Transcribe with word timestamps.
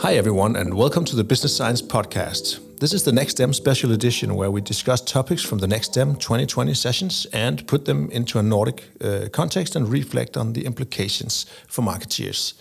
Hi, 0.00 0.14
everyone, 0.14 0.54
and 0.54 0.74
welcome 0.74 1.04
to 1.06 1.16
the 1.16 1.24
Business 1.24 1.56
Science 1.56 1.82
Podcast. 1.82 2.60
This 2.78 2.92
is 2.92 3.02
the 3.02 3.10
NextM 3.10 3.52
special 3.52 3.90
edition 3.90 4.36
where 4.36 4.48
we 4.48 4.60
discuss 4.60 5.00
topics 5.00 5.42
from 5.42 5.58
the 5.58 5.66
NextM 5.66 6.20
2020 6.20 6.72
sessions 6.74 7.26
and 7.32 7.66
put 7.66 7.84
them 7.84 8.08
into 8.12 8.38
a 8.38 8.42
Nordic 8.44 8.84
uh, 9.00 9.28
context 9.32 9.74
and 9.74 9.88
reflect 9.88 10.36
on 10.36 10.52
the 10.52 10.66
implications 10.66 11.46
for 11.66 11.82
marketeers. 11.82 12.54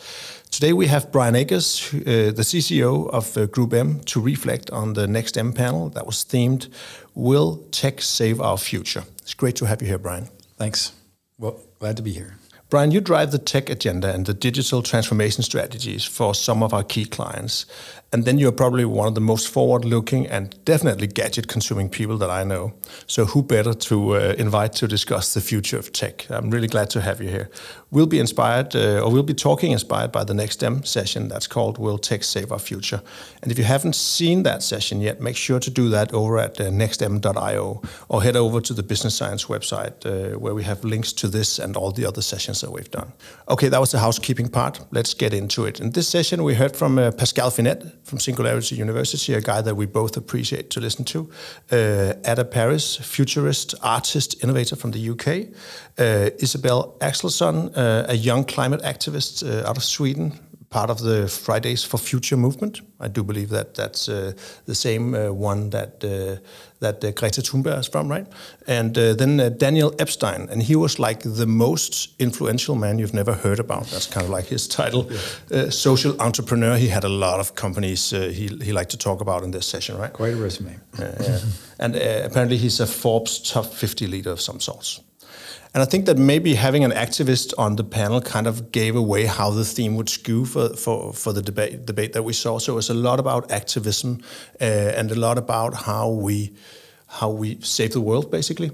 Today 0.49 0.73
we 0.73 0.87
have 0.87 1.11
Brian 1.11 1.35
Akers, 1.35 1.93
uh, 1.93 1.99
the 2.33 2.41
CCO 2.41 3.07
of 3.11 3.37
uh, 3.37 3.45
GroupM, 3.45 4.03
to 4.05 4.19
reflect 4.19 4.71
on 4.71 4.93
the 4.93 5.05
Next 5.05 5.35
NextM 5.35 5.53
panel 5.53 5.89
that 5.89 6.07
was 6.07 6.25
themed 6.25 6.69
Will 7.13 7.57
Tech 7.69 8.01
Save 8.01 8.41
Our 8.41 8.57
Future? 8.57 9.03
It's 9.21 9.35
great 9.35 9.55
to 9.57 9.65
have 9.65 9.83
you 9.83 9.89
here, 9.89 9.99
Brian. 9.99 10.27
Thanks. 10.57 10.91
Well, 11.37 11.59
glad 11.77 11.97
to 11.97 12.01
be 12.01 12.13
here. 12.13 12.37
Brian, 12.69 12.91
you 12.91 12.99
drive 12.99 13.31
the 13.31 13.37
tech 13.37 13.69
agenda 13.69 14.13
and 14.13 14.25
the 14.25 14.33
digital 14.33 14.81
transformation 14.83 15.41
strategies 15.41 16.03
for 16.03 16.35
some 16.35 16.61
of 16.61 16.73
our 16.73 16.83
key 16.83 17.05
clients. 17.05 17.65
And 18.11 18.25
then 18.25 18.37
you're 18.37 18.51
probably 18.51 18.85
one 18.85 19.07
of 19.07 19.15
the 19.15 19.21
most 19.21 19.47
forward 19.47 19.85
looking 19.85 20.27
and 20.27 20.55
definitely 20.65 21.07
gadget 21.07 21.47
consuming 21.47 21.89
people 21.89 22.17
that 22.17 22.29
I 22.29 22.43
know. 22.43 22.73
So, 23.05 23.25
who 23.25 23.43
better 23.43 23.73
to 23.73 24.15
uh, 24.15 24.35
invite 24.37 24.73
to 24.73 24.87
discuss 24.87 25.33
the 25.33 25.41
future 25.41 25.77
of 25.77 25.91
tech? 25.91 26.25
I'm 26.29 26.49
really 26.49 26.67
glad 26.67 26.89
to 26.91 27.01
have 27.01 27.21
you 27.21 27.29
here. 27.29 27.49
We'll 27.91 28.07
be 28.07 28.19
inspired, 28.19 28.75
uh, 28.75 29.01
or 29.01 29.11
we'll 29.11 29.23
be 29.23 29.33
talking 29.33 29.71
inspired 29.71 30.11
by 30.11 30.23
the 30.23 30.33
next 30.33 30.57
NextM 30.57 30.85
session 30.85 31.27
that's 31.27 31.47
called 31.47 31.77
Will 31.77 31.97
Tech 31.97 32.23
Save 32.23 32.51
Our 32.51 32.59
Future? 32.59 33.01
And 33.41 33.51
if 33.51 33.57
you 33.57 33.63
haven't 33.63 33.95
seen 33.95 34.43
that 34.43 34.63
session 34.63 35.01
yet, 35.01 35.21
make 35.21 35.35
sure 35.35 35.59
to 35.59 35.69
do 35.69 35.89
that 35.89 36.13
over 36.13 36.37
at 36.37 36.59
uh, 36.59 36.65
nextm.io 36.65 37.81
or 38.09 38.23
head 38.23 38.35
over 38.35 38.61
to 38.61 38.73
the 38.73 38.83
Business 38.83 39.15
Science 39.15 39.45
website 39.45 40.05
uh, 40.05 40.37
where 40.39 40.53
we 40.53 40.63
have 40.63 40.83
links 40.83 41.13
to 41.13 41.27
this 41.27 41.59
and 41.59 41.75
all 41.75 41.91
the 41.91 42.05
other 42.05 42.21
sessions 42.21 42.61
that 42.61 42.71
we've 42.71 42.91
done. 42.91 43.11
Okay, 43.49 43.69
that 43.69 43.79
was 43.79 43.91
the 43.91 43.99
housekeeping 43.99 44.49
part. 44.49 44.79
Let's 44.91 45.13
get 45.13 45.33
into 45.33 45.65
it. 45.65 45.79
In 45.79 45.91
this 45.91 46.07
session, 46.07 46.43
we 46.43 46.55
heard 46.55 46.75
from 46.75 46.97
uh, 46.97 47.11
Pascal 47.11 47.51
Finette 47.51 47.83
from 48.07 48.19
Singularity 48.19 48.75
University, 48.75 49.33
a 49.33 49.41
guy 49.41 49.61
that 49.61 49.75
we 49.75 49.85
both 49.85 50.15
appreciate 50.15 50.69
to 50.71 50.79
listen 50.79 51.03
to. 51.05 51.29
Uh, 51.71 52.13
Ada 52.23 52.45
Paris, 52.45 52.95
futurist, 52.95 53.75
artist, 53.83 54.41
innovator 54.43 54.77
from 54.77 54.91
the 54.91 55.09
UK. 55.09 55.27
Uh, 55.99 56.29
Isabelle 56.39 56.95
Axelsson, 56.99 57.75
uh, 57.75 58.05
a 58.07 58.15
young 58.15 58.45
climate 58.45 58.81
activist 58.83 59.43
uh, 59.43 59.67
out 59.67 59.77
of 59.77 59.83
Sweden, 59.83 60.39
part 60.69 60.89
of 60.89 60.99
the 60.99 61.27
Fridays 61.27 61.83
for 61.83 61.97
Future 61.97 62.37
movement. 62.37 62.81
I 62.99 63.07
do 63.07 63.23
believe 63.23 63.49
that 63.49 63.73
that's 63.73 64.09
uh, 64.09 64.33
the 64.65 64.75
same 64.75 65.15
uh, 65.15 65.31
one 65.31 65.69
that 65.69 66.03
uh, 66.03 66.41
that 66.79 67.03
uh, 67.03 67.11
Greta 67.11 67.41
Thunberg 67.41 67.79
is 67.79 67.87
from, 67.87 68.09
right? 68.09 68.27
And 68.67 68.97
uh, 68.97 69.13
then 69.13 69.39
uh, 69.39 69.49
Daniel 69.49 69.93
Epstein, 69.97 70.49
and 70.49 70.61
he 70.61 70.75
was 70.75 70.99
like 70.99 71.19
the 71.23 71.45
most 71.45 72.09
influential 72.19 72.75
man 72.75 72.99
you've 72.99 73.13
never 73.13 73.33
heard 73.33 73.59
about. 73.59 73.87
That's 73.87 74.07
kind 74.07 74.25
of 74.25 74.29
like 74.29 74.45
his 74.45 74.67
title, 74.67 75.09
yeah. 75.49 75.69
social 75.69 76.19
entrepreneur. 76.19 76.77
He 76.77 76.89
had 76.89 77.03
a 77.03 77.09
lot 77.09 77.39
of 77.39 77.53
companies 77.55 78.09
he 78.11 78.47
he 78.61 78.73
liked 78.73 78.91
to 78.91 78.97
talk 78.97 79.21
about 79.21 79.43
in 79.43 79.51
this 79.51 79.65
session, 79.65 79.97
right? 79.97 80.13
Quite 80.13 80.33
a 80.33 80.43
resume. 80.43 80.79
and 81.79 81.95
apparently 81.95 82.57
he's 82.57 82.79
a 82.79 82.87
Forbes 82.87 83.39
top 83.51 83.65
50 83.65 84.07
leader 84.07 84.31
of 84.31 84.41
some 84.41 84.59
sorts. 84.59 85.01
And 85.77 85.83
I 85.83 85.85
think 85.85 86.07
that 86.07 86.17
maybe 86.17 86.55
having 86.55 86.83
an 86.83 86.89
activist 86.89 87.53
on 87.55 87.75
the 87.75 87.83
panel 87.83 88.19
kind 88.19 88.47
of 88.47 88.71
gave 88.71 88.95
away 88.95 89.27
how 89.27 89.51
the 89.51 89.63
theme 89.63 89.95
would 89.95 90.09
skew 90.09 90.43
for, 90.43 90.69
for, 90.69 91.13
for 91.13 91.33
the 91.33 91.41
debate, 91.43 91.85
debate 91.85 92.13
that 92.13 92.23
we 92.23 92.33
saw. 92.33 92.57
So 92.57 92.79
it's 92.79 92.89
a 92.89 92.95
lot 92.95 93.19
about 93.19 93.51
activism 93.51 94.19
uh, 94.59 94.63
and 94.63 95.11
a 95.11 95.15
lot 95.15 95.37
about 95.37 95.75
how 95.75 96.09
we, 96.09 96.55
how 97.05 97.29
we 97.29 97.59
save 97.61 97.91
the 97.91 98.01
world, 98.01 98.31
basically. 98.31 98.71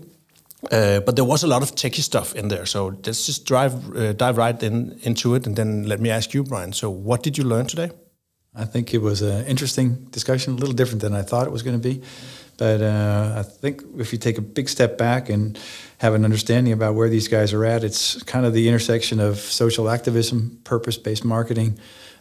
Uh, 0.71 1.01
but 1.01 1.17
there 1.17 1.25
was 1.25 1.43
a 1.43 1.47
lot 1.47 1.61
of 1.61 1.75
techie 1.75 2.01
stuff 2.01 2.35
in 2.35 2.47
there. 2.47 2.65
So 2.65 2.95
let's 3.05 3.25
just 3.25 3.45
drive, 3.45 3.73
uh, 3.97 4.13
dive 4.13 4.37
right 4.37 4.63
in, 4.63 4.97
into 5.01 5.35
it. 5.35 5.45
And 5.45 5.57
then 5.57 5.83
let 5.83 5.99
me 5.99 6.09
ask 6.09 6.33
you, 6.33 6.45
Brian. 6.45 6.71
So 6.71 6.89
what 6.89 7.21
did 7.21 7.37
you 7.37 7.43
learn 7.43 7.67
today? 7.67 7.91
I 8.55 8.63
think 8.63 8.93
it 8.93 9.01
was 9.01 9.21
an 9.21 9.45
interesting 9.45 10.05
discussion, 10.11 10.53
a 10.53 10.55
little 10.55 10.75
different 10.75 11.01
than 11.01 11.13
I 11.13 11.23
thought 11.23 11.47
it 11.47 11.51
was 11.51 11.63
going 11.63 11.81
to 11.81 11.83
be. 11.83 12.01
But 12.57 12.81
uh, 12.81 13.35
I 13.39 13.43
think 13.43 13.83
if 13.97 14.13
you 14.13 14.19
take 14.19 14.37
a 14.37 14.41
big 14.41 14.69
step 14.69 14.97
back 14.97 15.29
and 15.29 15.59
have 15.97 16.13
an 16.13 16.23
understanding 16.23 16.73
about 16.73 16.95
where 16.95 17.09
these 17.09 17.27
guys 17.27 17.53
are 17.53 17.65
at, 17.65 17.83
it's 17.83 18.21
kind 18.23 18.45
of 18.45 18.53
the 18.53 18.67
intersection 18.67 19.19
of 19.19 19.37
social 19.37 19.89
activism, 19.89 20.59
purpose-based 20.63 21.25
marketing, 21.25 21.79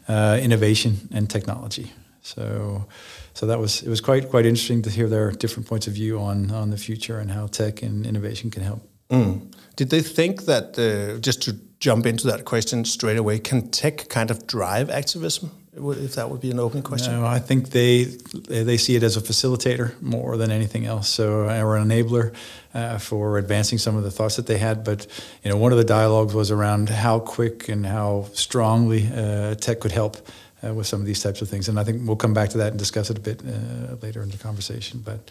uh, 0.08 0.38
innovation, 0.42 1.08
and 1.12 1.28
technology. 1.28 1.92
So, 2.22 2.86
so 3.34 3.46
that 3.46 3.58
was 3.58 3.82
it 3.82 3.88
was 3.88 4.00
quite 4.00 4.30
quite 4.30 4.46
interesting 4.46 4.82
to 4.82 4.90
hear 4.90 5.08
their 5.08 5.32
different 5.32 5.68
points 5.68 5.86
of 5.86 5.94
view 5.94 6.18
on 6.20 6.50
on 6.50 6.70
the 6.70 6.78
future 6.78 7.18
and 7.18 7.30
how 7.30 7.48
tech 7.48 7.82
and 7.82 8.06
innovation 8.06 8.50
can 8.50 8.62
help. 8.62 8.80
Mm. 9.10 9.52
Did 9.76 9.90
they 9.90 10.02
think 10.02 10.44
that 10.44 10.78
uh, 10.78 11.18
just 11.20 11.42
to 11.42 11.56
jump 11.80 12.06
into 12.06 12.26
that 12.28 12.44
question 12.44 12.84
straight 12.84 13.18
away, 13.18 13.38
can 13.38 13.68
tech 13.70 14.08
kind 14.08 14.30
of 14.30 14.46
drive 14.46 14.88
activism? 14.90 15.50
If 15.74 16.14
that 16.16 16.28
would 16.28 16.40
be 16.40 16.50
an 16.50 16.58
open 16.58 16.82
question. 16.82 17.14
No, 17.14 17.26
I 17.26 17.38
think 17.38 17.70
they 17.70 18.04
they 18.04 18.76
see 18.76 18.94
it 18.94 19.02
as 19.02 19.16
a 19.16 19.20
facilitator 19.20 20.00
more 20.02 20.36
than 20.36 20.50
anything 20.50 20.84
else. 20.84 21.08
So 21.08 21.48
uh, 21.48 21.62
or 21.62 21.76
an 21.76 21.88
enabler 21.88 22.34
uh, 22.74 22.98
for 22.98 23.38
advancing 23.38 23.78
some 23.78 23.96
of 23.96 24.02
the 24.02 24.10
thoughts 24.10 24.36
that 24.36 24.46
they 24.46 24.58
had. 24.58 24.84
But 24.84 25.06
you 25.42 25.50
know, 25.50 25.56
one 25.56 25.72
of 25.72 25.78
the 25.78 25.84
dialogues 25.84 26.34
was 26.34 26.50
around 26.50 26.90
how 26.90 27.20
quick 27.20 27.68
and 27.68 27.86
how 27.86 28.28
strongly 28.34 29.08
uh, 29.14 29.54
tech 29.54 29.80
could 29.80 29.92
help. 29.92 30.16
Uh, 30.64 30.72
with 30.72 30.86
some 30.86 31.00
of 31.00 31.06
these 31.06 31.20
types 31.20 31.42
of 31.42 31.48
things, 31.48 31.68
and 31.68 31.76
I 31.76 31.82
think 31.82 32.06
we'll 32.06 32.14
come 32.14 32.34
back 32.34 32.50
to 32.50 32.58
that 32.58 32.68
and 32.68 32.78
discuss 32.78 33.10
it 33.10 33.18
a 33.18 33.20
bit 33.20 33.42
uh, 33.42 33.96
later 34.00 34.22
in 34.22 34.30
the 34.30 34.38
conversation. 34.38 35.02
But 35.04 35.28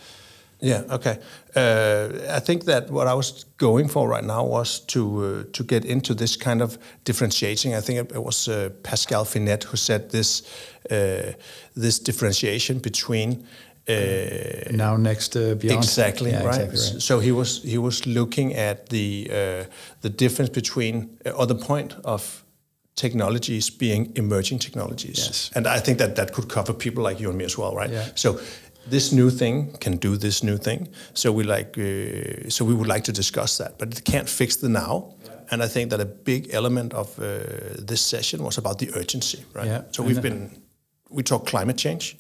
yeah, 0.62 0.84
okay. 0.90 1.18
Uh, 1.56 2.38
I 2.38 2.40
think 2.40 2.66
that 2.66 2.90
what 2.90 3.08
I 3.08 3.14
was 3.14 3.46
going 3.58 3.90
for 3.90 4.08
right 4.08 4.24
now 4.24 4.46
was 4.46 4.80
to 4.80 5.26
uh, 5.26 5.44
to 5.54 5.64
get 5.64 5.86
into 5.86 6.14
this 6.14 6.38
kind 6.38 6.62
of 6.62 6.78
differentiating. 7.04 7.74
I 7.74 7.82
think 7.82 8.00
it, 8.00 8.12
it 8.16 8.24
was 8.24 8.48
uh, 8.48 8.70
Pascal 8.84 9.26
Finette 9.26 9.64
who 9.64 9.78
said 9.78 10.10
this 10.12 10.44
uh, 10.92 11.34
this 11.76 12.00
differentiation 12.00 12.80
between 12.80 13.48
uh, 13.90 14.72
now 14.72 14.98
next 14.98 15.36
uh, 15.36 15.56
beyond 15.56 15.84
exactly, 15.84 16.30
yeah, 16.30 16.44
right? 16.44 16.62
exactly 16.62 16.94
right. 16.94 17.02
So 17.02 17.20
he 17.20 17.32
was 17.32 17.64
he 17.64 17.78
was 17.80 18.06
looking 18.06 18.56
at 18.56 18.90
the 18.90 19.30
the 20.02 20.10
difference 20.10 20.52
between 20.52 21.18
or 21.36 21.48
the 21.48 21.56
point 21.56 21.96
of 22.04 22.44
technologies 22.96 23.70
being 23.70 24.12
emerging 24.16 24.60
technologies. 24.60 25.18
Yes. 25.18 25.52
And 25.56 25.66
I 25.66 25.80
think 25.80 25.98
that 25.98 26.16
that 26.16 26.34
could 26.34 26.48
cover 26.48 26.74
people 26.74 27.04
like 27.04 27.20
you 27.20 27.30
and 27.30 27.38
me 27.38 27.46
as 27.46 27.58
well, 27.58 27.74
right? 27.76 27.90
Yeah. 27.90 28.06
So 28.16 28.40
this 28.90 29.12
new 29.12 29.30
thing 29.30 29.72
can 29.80 29.98
do 29.98 30.18
this 30.18 30.42
new 30.42 30.58
thing. 30.58 30.88
So 31.14 31.32
we 31.32 31.44
like, 31.44 31.78
uh, 31.78 32.50
so 32.50 32.66
we 32.66 32.74
would 32.74 32.88
like 32.88 33.04
to 33.04 33.12
discuss 33.12 33.58
that, 33.58 33.78
but 33.78 33.98
it 33.98 34.04
can't 34.04 34.30
fix 34.30 34.56
the 34.56 34.70
now. 34.70 35.14
Yeah. 35.24 35.32
And 35.52 35.64
I 35.64 35.68
think 35.68 35.90
that 35.90 36.00
a 36.00 36.06
big 36.06 36.54
element 36.54 36.94
of 36.94 37.20
uh, 37.20 37.40
this 37.88 38.02
session 38.02 38.44
was 38.44 38.58
about 38.58 38.80
the 38.80 38.90
urgency, 38.96 39.44
right? 39.54 39.68
Yeah. 39.68 39.82
So 39.92 40.04
we've 40.04 40.22
been, 40.22 40.50
we 41.10 41.24
talk 41.24 41.46
climate 41.46 41.78
change. 41.78 42.18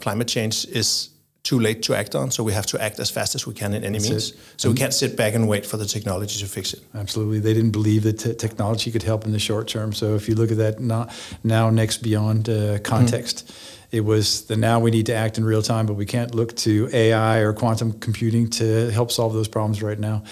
Climate 0.00 0.28
change 0.28 0.64
is 0.66 1.10
too 1.42 1.58
late 1.58 1.82
to 1.82 1.94
act 1.94 2.14
on, 2.14 2.30
so 2.30 2.44
we 2.44 2.52
have 2.52 2.66
to 2.66 2.78
act 2.78 2.98
as 2.98 3.10
fast 3.10 3.34
as 3.34 3.46
we 3.46 3.54
can 3.54 3.72
in 3.74 3.82
any 3.82 3.98
That's 3.98 4.10
means. 4.10 4.30
It. 4.30 4.38
So 4.56 4.70
we 4.70 4.76
can't 4.76 4.94
sit 4.94 5.16
back 5.16 5.34
and 5.34 5.48
wait 5.48 5.64
for 5.66 5.78
the 5.78 5.86
technology 5.86 6.38
to 6.40 6.46
fix 6.46 6.74
it. 6.74 6.80
Absolutely, 6.94 7.40
they 7.40 7.54
didn't 7.54 7.70
believe 7.72 8.02
that 8.02 8.18
t- 8.18 8.34
technology 8.34 8.90
could 8.90 9.02
help 9.02 9.24
in 9.24 9.32
the 9.32 9.38
short 9.38 9.66
term. 9.66 9.92
So 9.92 10.14
if 10.14 10.28
you 10.28 10.34
look 10.34 10.50
at 10.50 10.58
that 10.58 10.78
now, 10.78 11.08
now 11.42 11.70
next 11.70 12.02
beyond 12.02 12.48
uh, 12.48 12.78
context. 12.80 13.46
Mm-hmm 13.46 13.77
it 13.90 14.00
was 14.00 14.46
the 14.46 14.56
now 14.56 14.80
we 14.80 14.90
need 14.90 15.06
to 15.06 15.14
act 15.14 15.38
in 15.38 15.44
real 15.44 15.62
time, 15.62 15.86
but 15.86 15.94
we 15.94 16.04
can't 16.04 16.34
look 16.34 16.54
to 16.56 16.88
AI 16.92 17.38
or 17.38 17.52
quantum 17.52 17.92
computing 17.92 18.48
to 18.50 18.90
help 18.90 19.10
solve 19.10 19.32
those 19.32 19.48
problems 19.48 19.82
right 19.82 19.98
now. 19.98 20.22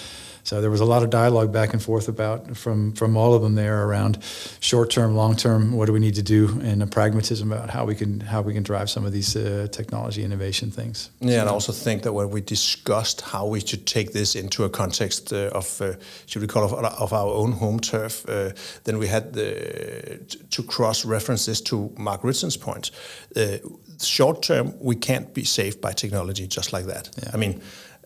So 0.47 0.61
there 0.61 0.71
was 0.71 0.81
a 0.81 0.85
lot 0.85 1.03
of 1.03 1.11
dialogue 1.11 1.53
back 1.53 1.73
and 1.73 1.83
forth 1.83 2.07
about 2.09 2.57
from 2.57 2.93
from 2.93 3.17
all 3.17 3.35
of 3.35 3.43
them 3.43 3.57
there 3.57 3.85
around 3.85 4.23
short 4.61 4.91
term, 4.91 5.17
long 5.17 5.35
term. 5.35 5.73
What 5.73 5.87
do 5.87 5.93
we 5.93 5.99
need 5.99 6.15
to 6.15 6.23
do, 6.23 6.61
and 6.63 6.83
a 6.83 6.87
pragmatism 6.87 7.51
about 7.51 7.71
how 7.71 7.85
we 7.85 7.97
can 7.97 8.21
how 8.21 8.43
we 8.43 8.55
can 8.55 8.63
drive 8.63 8.89
some 8.89 9.05
of 9.05 9.13
these 9.13 9.35
uh, 9.35 9.67
technology 9.73 10.23
innovation 10.23 10.71
things. 10.71 11.11
Yeah, 11.21 11.31
so, 11.31 11.41
and 11.41 11.49
I 11.49 11.53
also 11.53 11.73
think 11.73 12.03
that 12.03 12.13
when 12.13 12.31
we 12.31 12.41
discussed 12.41 13.23
how 13.23 13.49
we 13.49 13.61
should 13.61 13.87
take 13.87 14.13
this 14.13 14.37
into 14.37 14.63
a 14.65 14.69
context 14.69 15.33
uh, 15.33 15.51
of 15.53 15.81
uh, 15.81 15.95
should 16.27 16.43
we 16.43 16.49
call 16.49 16.65
it 16.65 16.73
of, 16.73 16.85
of 16.85 17.13
our 17.13 17.33
own 17.35 17.53
home 17.53 17.81
turf, 17.81 18.25
uh, 18.29 18.51
then 18.85 18.99
we 18.99 19.09
had 19.09 19.33
the, 19.33 20.21
to 20.51 20.63
cross 20.63 21.05
reference 21.05 21.47
this 21.47 21.61
to 21.61 21.91
Mark 21.99 22.23
Ritson 22.23 22.51
point. 22.61 22.93
Uh, 23.35 23.59
short 24.01 24.43
term, 24.43 24.75
we 24.79 24.95
can't 24.95 25.35
be 25.35 25.45
saved 25.45 25.81
by 25.81 25.93
technology 25.93 26.47
just 26.47 26.73
like 26.73 26.87
that. 26.87 27.09
Yeah. 27.17 27.31
I 27.35 27.37
mean 27.37 27.61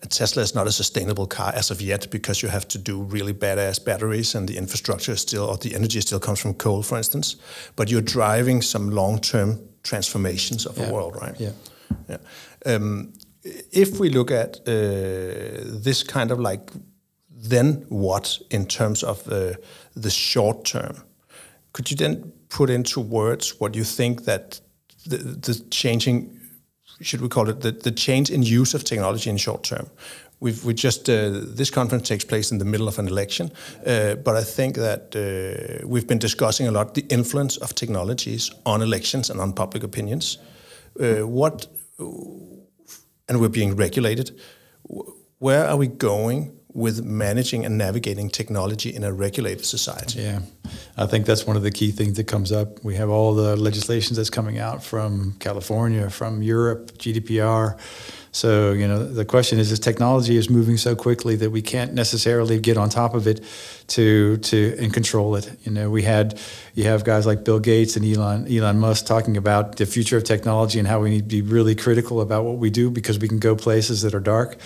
Tesla 0.09 0.41
is 0.41 0.55
not 0.55 0.67
a 0.67 0.71
sustainable 0.71 1.27
car 1.27 1.53
as 1.55 1.71
of 1.71 1.81
yet 1.81 2.09
because 2.09 2.41
you 2.41 2.49
have 2.49 2.67
to 2.69 2.77
do 2.77 3.01
really 3.01 3.33
badass 3.33 3.83
batteries 3.83 4.35
and 4.35 4.47
the 4.47 4.57
infrastructure 4.57 5.15
still, 5.15 5.45
or 5.45 5.57
the 5.57 5.75
energy 5.75 6.01
still 6.01 6.19
comes 6.19 6.39
from 6.39 6.53
coal, 6.55 6.83
for 6.83 6.97
instance. 6.97 7.35
But 7.75 7.89
you're 7.89 8.01
driving 8.01 8.61
some 8.61 8.89
long-term 8.89 9.59
transformations 9.83 10.65
of 10.65 10.77
yeah. 10.77 10.85
the 10.85 10.93
world, 10.93 11.15
right? 11.21 11.39
Yeah. 11.39 11.51
Yeah. 12.09 12.17
Um, 12.65 13.13
if 13.71 13.99
we 13.99 14.09
look 14.09 14.31
at 14.31 14.57
uh, 14.67 15.81
this 15.83 16.03
kind 16.03 16.31
of 16.31 16.39
like, 16.39 16.71
then 17.29 17.85
what 17.89 18.39
in 18.49 18.65
terms 18.65 19.03
of 19.03 19.27
uh, 19.27 19.53
the 19.95 20.09
short 20.09 20.65
term? 20.65 21.03
Could 21.73 21.89
you 21.89 21.97
then 21.97 22.31
put 22.49 22.69
into 22.69 22.99
words 22.99 23.59
what 23.59 23.75
you 23.75 23.83
think 23.83 24.25
that 24.25 24.61
the, 25.05 25.17
the 25.17 25.65
changing 25.69 26.40
should 27.01 27.21
we 27.21 27.27
call 27.27 27.49
it 27.49 27.61
the, 27.61 27.71
the 27.71 27.91
change 27.91 28.29
in 28.29 28.43
use 28.43 28.73
of 28.73 28.83
technology 28.83 29.29
in 29.29 29.37
short 29.37 29.63
term 29.63 29.89
we've 30.41 30.65
we 30.65 30.73
just 30.73 31.09
uh, 31.09 31.29
this 31.55 31.69
conference 31.69 32.07
takes 32.07 32.25
place 32.25 32.51
in 32.51 32.57
the 32.57 32.65
middle 32.65 32.87
of 32.87 32.99
an 32.99 33.07
election, 33.07 33.51
uh, 33.85 34.15
but 34.15 34.35
I 34.35 34.43
think 34.43 34.75
that 34.75 35.15
uh, 35.15 35.87
we've 35.87 36.07
been 36.07 36.19
discussing 36.19 36.67
a 36.67 36.71
lot 36.71 36.93
the 36.93 37.05
influence 37.09 37.57
of 37.57 37.73
technologies 37.73 38.51
on 38.65 38.81
elections 38.81 39.29
and 39.29 39.39
on 39.39 39.53
public 39.53 39.83
opinions. 39.83 40.39
Uh, 40.99 41.27
what 41.27 41.67
and 43.31 43.39
we're 43.39 43.49
being 43.49 43.75
regulated. 43.75 44.37
Where 45.39 45.65
are 45.65 45.77
we 45.77 45.87
going 45.87 46.59
with 46.73 47.03
managing 47.03 47.65
and 47.65 47.77
navigating 47.77 48.29
technology 48.29 48.93
in 48.93 49.03
a 49.03 49.11
regulated 49.11 49.65
society. 49.65 50.21
Yeah, 50.21 50.39
I 50.97 51.05
think 51.05 51.25
that's 51.25 51.45
one 51.45 51.57
of 51.57 51.63
the 51.63 51.71
key 51.71 51.91
things 51.91 52.17
that 52.17 52.27
comes 52.27 52.51
up. 52.51 52.83
We 52.83 52.95
have 52.95 53.09
all 53.09 53.33
the 53.33 53.55
legislations 53.55 54.17
that's 54.17 54.29
coming 54.29 54.57
out 54.57 54.83
from 54.83 55.35
California, 55.39 56.09
from 56.09 56.41
Europe, 56.41 56.97
GDPR. 56.97 57.77
So, 58.33 58.71
you 58.71 58.87
know, 58.87 59.03
the 59.03 59.25
question 59.25 59.59
is, 59.59 59.73
is 59.73 59.79
technology 59.79 60.37
is 60.37 60.49
moving 60.49 60.77
so 60.77 60.95
quickly 60.95 61.35
that 61.35 61.49
we 61.49 61.61
can't 61.61 61.93
necessarily 61.93 62.59
get 62.59 62.77
on 62.77 62.87
top 62.87 63.13
of 63.13 63.27
it 63.27 63.43
to 63.87 64.37
to 64.37 64.77
and 64.79 64.93
control 64.93 65.35
it. 65.35 65.51
You 65.63 65.71
know, 65.73 65.89
we 65.89 66.03
had 66.03 66.39
you 66.73 66.85
have 66.85 67.03
guys 67.03 67.25
like 67.25 67.43
Bill 67.43 67.59
Gates 67.59 67.97
and 67.97 68.05
Elon 68.05 68.47
Elon 68.49 68.79
Musk 68.79 69.05
talking 69.05 69.35
about 69.35 69.75
the 69.75 69.85
future 69.85 70.15
of 70.15 70.23
technology 70.23 70.79
and 70.79 70.87
how 70.87 71.01
we 71.01 71.09
need 71.09 71.29
to 71.29 71.35
be 71.35 71.41
really 71.41 71.75
critical 71.75 72.21
about 72.21 72.45
what 72.45 72.57
we 72.57 72.69
do 72.69 72.89
because 72.89 73.19
we 73.19 73.27
can 73.27 73.39
go 73.39 73.53
places 73.53 74.01
that 74.03 74.13
are 74.13 74.21
dark 74.21 74.57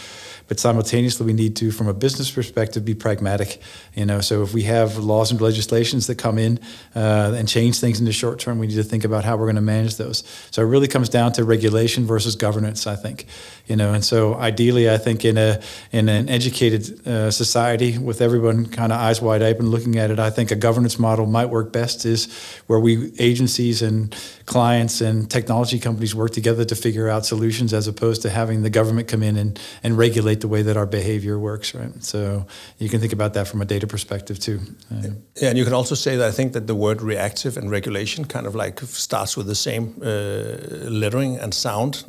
but 0.48 0.60
simultaneously 0.60 1.26
we 1.26 1.34
need 1.34 1.56
to 1.56 1.72
from 1.72 1.88
a 1.88 1.94
business 1.94 2.32
perspective 2.32 2.86
be 2.86 2.94
pragmatic 2.94 3.62
you 3.96 4.06
know? 4.06 4.22
So 4.22 4.44
if 4.44 4.54
we 4.54 4.64
have 4.64 4.98
laws 4.98 5.32
and 5.32 5.40
legislations 5.42 6.08
that 6.08 6.18
come 6.18 6.38
in 6.38 6.60
uh, 6.96 7.34
and 7.36 7.48
change 7.48 7.80
things 7.80 8.00
in 8.00 8.06
the 8.06 8.12
short 8.12 8.40
term 8.40 8.60
we 8.60 8.68
need 8.68 8.76
to 8.76 8.84
think 8.84 9.04
about 9.04 9.24
how 9.24 9.38
we're 9.38 9.46
going 9.46 9.56
to 9.56 9.62
manage 9.62 9.98
those. 9.98 10.24
So 10.52 10.62
it 10.62 10.66
really 10.66 10.88
comes 10.88 11.10
down 11.10 11.32
to 11.34 11.44
regulation 11.44 12.06
versus 12.06 12.36
governance 12.36 12.88
i 12.88 12.96
think 12.96 13.26
you 13.68 13.76
know? 13.76 13.94
And 13.94 14.04
so 14.04 14.36
ideally 14.36 14.90
i 14.90 14.98
think 14.98 15.26
in 15.26 15.38
a 15.38 15.62
in 15.92 16.10
an 16.10 16.30
educated 16.30 17.08
uh, 17.08 17.32
society 17.32 17.98
with 17.98 18.22
everyone 18.22 18.66
kind 18.68 18.92
of 18.92 19.00
eyes 19.00 19.22
wide 19.22 19.42
open 19.42 19.70
looking 19.70 19.98
at 19.98 20.12
it 20.12 20.20
i 20.20 20.30
think 20.30 20.52
a 20.52 20.56
governance 20.56 21.00
model 21.00 21.26
might 21.26 21.48
work 21.48 21.72
best 21.72 22.06
is 22.06 22.34
where 22.68 22.80
we 22.80 23.12
agencies 23.20 23.82
and 23.82 24.16
clients 24.46 25.02
and 25.02 25.30
technology 25.30 25.80
companies 25.80 26.14
work 26.14 26.32
together 26.32 26.66
to 26.66 26.76
figure 26.76 27.10
out 27.10 27.26
solutions 27.26 27.74
as 27.74 27.88
opposed 27.88 28.22
to 28.22 28.30
having 28.30 28.62
the 28.62 28.70
government 28.70 29.08
come 29.08 29.24
in 29.24 29.38
and, 29.38 29.60
and 29.84 29.98
regulate 29.98 30.35
the 30.42 30.48
way 30.48 30.62
that 30.62 30.78
our 30.78 30.86
behavior 30.86 31.38
works 31.40 31.76
right 31.76 32.04
so 32.04 32.46
you 32.78 32.90
can 32.90 33.00
think 33.00 33.14
about 33.14 33.34
that 33.34 33.48
from 33.48 33.62
a 33.62 33.66
data 33.66 33.88
perspective 33.88 34.40
too 34.40 34.60
uh, 34.92 35.10
yeah 35.42 35.50
and 35.50 35.58
you 35.58 35.64
can 35.64 35.74
also 35.74 35.96
say 35.96 36.16
that 36.16 36.28
i 36.28 36.32
think 36.32 36.54
that 36.54 36.68
the 36.68 36.76
word 36.76 37.02
reactive 37.02 37.58
and 37.58 37.72
regulation 37.72 38.26
kind 38.26 38.48
of 38.48 38.56
like 38.56 38.80
starts 38.82 39.38
with 39.38 39.48
the 39.48 39.56
same 39.56 39.96
uh, 40.02 40.90
lettering 40.90 41.38
and 41.38 41.54
sound 41.54 42.04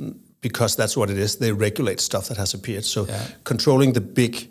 because 0.49 0.76
that's 0.76 0.96
what 0.96 1.11
it 1.11 1.19
is. 1.19 1.37
They 1.37 1.52
regulate 1.52 2.00
stuff 2.00 2.28
that 2.28 2.37
has 2.37 2.55
appeared. 2.55 2.84
So 2.84 3.06
yeah. 3.06 3.26
controlling 3.44 3.94
the 3.94 4.00
big, 4.00 4.49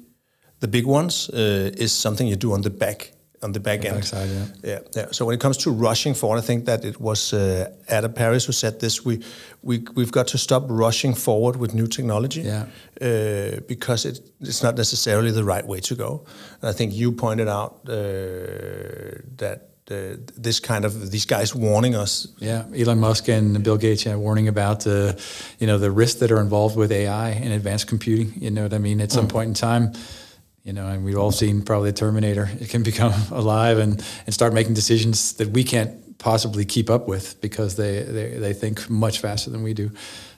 the 0.59 0.67
big 0.67 0.85
ones 0.85 1.29
uh, 1.29 1.71
is 1.77 1.91
something 1.91 2.27
you 2.27 2.35
do 2.35 2.53
on 2.53 2.61
the 2.61 2.69
back 2.69 3.11
on 3.45 3.51
the 3.51 3.59
back 3.59 3.81
the 3.81 3.87
end. 3.87 3.97
Backside, 3.97 4.29
yeah. 4.29 4.45
yeah. 4.71 4.79
yeah, 4.95 5.11
So 5.11 5.25
when 5.25 5.35
it 5.35 5.41
comes 5.41 5.57
to 5.57 5.71
rushing 5.71 6.15
forward, 6.15 6.39
I 6.43 6.45
think 6.45 6.65
that 6.65 6.83
it 6.83 6.99
was 6.99 7.33
uh, 7.33 7.71
Adam 7.87 8.13
Parris 8.13 8.45
who 8.47 8.53
said 8.53 8.79
this. 8.79 9.05
We 9.05 9.15
we 9.61 9.75
we've 9.97 10.11
got 10.11 10.27
to 10.27 10.37
stop 10.37 10.63
rushing 10.67 11.15
forward 11.15 11.55
with 11.55 11.73
new 11.73 11.87
technology. 11.87 12.41
Yeah. 12.41 12.65
Uh, 13.01 13.59
because 13.67 14.09
it, 14.09 14.19
it's 14.41 14.63
not 14.63 14.75
necessarily 14.75 15.31
the 15.31 15.43
right 15.43 15.65
way 15.65 15.79
to 15.81 15.95
go. 15.95 16.25
And 16.61 16.69
I 16.69 16.73
think 16.73 16.93
you 16.93 17.11
pointed 17.11 17.47
out 17.47 17.71
uh, 17.87 17.93
that 19.37 19.59
uh, 19.91 20.17
this 20.43 20.59
kind 20.59 20.85
of 20.85 21.11
these 21.11 21.25
guys 21.25 21.53
warning 21.53 21.95
us. 21.95 22.27
Yeah, 22.39 22.63
Elon 22.75 22.99
Musk 22.99 23.29
and 23.29 23.63
Bill 23.63 23.77
Gates 23.77 24.05
yeah, 24.05 24.15
warning 24.15 24.47
about 24.47 24.79
the, 24.79 25.15
you 25.59 25.67
know, 25.67 25.77
the 25.77 25.91
risks 25.91 26.19
that 26.19 26.31
are 26.31 26.41
involved 26.41 26.75
with 26.75 26.91
AI 26.91 27.29
and 27.29 27.53
advanced 27.53 27.87
computing. 27.87 28.33
You 28.41 28.49
know 28.49 28.63
what 28.63 28.73
I 28.73 28.79
mean? 28.79 29.01
At 29.01 29.11
some 29.11 29.27
mm. 29.27 29.35
point 29.35 29.47
in 29.49 29.53
time, 29.53 29.93
you 30.65 30.73
know, 30.73 30.87
and 30.87 31.05
we've 31.05 31.17
all 31.17 31.31
seen 31.31 31.61
probably 31.61 31.91
the 31.91 31.97
Terminator. 31.97 32.49
It 32.59 32.69
can 32.69 32.83
become 32.91 33.13
alive 33.31 33.77
and 33.77 34.03
and 34.25 34.33
start 34.33 34.53
making 34.53 34.73
decisions 34.73 35.33
that 35.33 35.49
we 35.49 35.63
can't 35.63 36.17
possibly 36.17 36.65
keep 36.65 36.89
up 36.89 37.07
with 37.07 37.39
because 37.39 37.77
they 37.77 38.03
they, 38.03 38.29
they 38.37 38.53
think 38.53 38.89
much 38.89 39.19
faster 39.19 39.49
than 39.49 39.63
we 39.63 39.73
do 39.73 39.91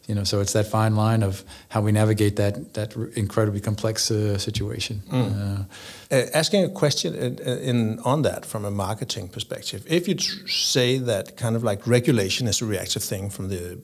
you 0.07 0.15
know, 0.15 0.23
so 0.23 0.39
it's 0.39 0.53
that 0.53 0.67
fine 0.67 0.95
line 0.95 1.21
of 1.21 1.43
how 1.67 1.81
we 1.81 1.91
navigate 1.91 2.37
that 2.37 2.73
that 2.73 2.95
incredibly 3.15 3.59
complex 3.59 4.09
uh, 4.09 4.37
situation. 4.37 5.01
Mm. 5.11 5.67
Uh, 6.09 6.15
uh, 6.15 6.25
asking 6.33 6.63
a 6.63 6.69
question 6.69 7.13
in, 7.13 7.39
in, 7.39 7.99
on 7.99 8.21
that 8.21 8.45
from 8.45 8.63
a 8.63 8.71
marketing 8.71 9.27
perspective, 9.27 9.85
if 9.85 10.07
you 10.07 10.17
say 10.47 10.97
that 10.97 11.35
kind 11.35 11.57
of 11.57 11.63
like 11.63 11.85
regulation 11.85 12.47
is 12.47 12.61
a 12.61 12.65
reactive 12.65 13.03
thing 13.03 13.29
from 13.29 13.49
the 13.49 13.77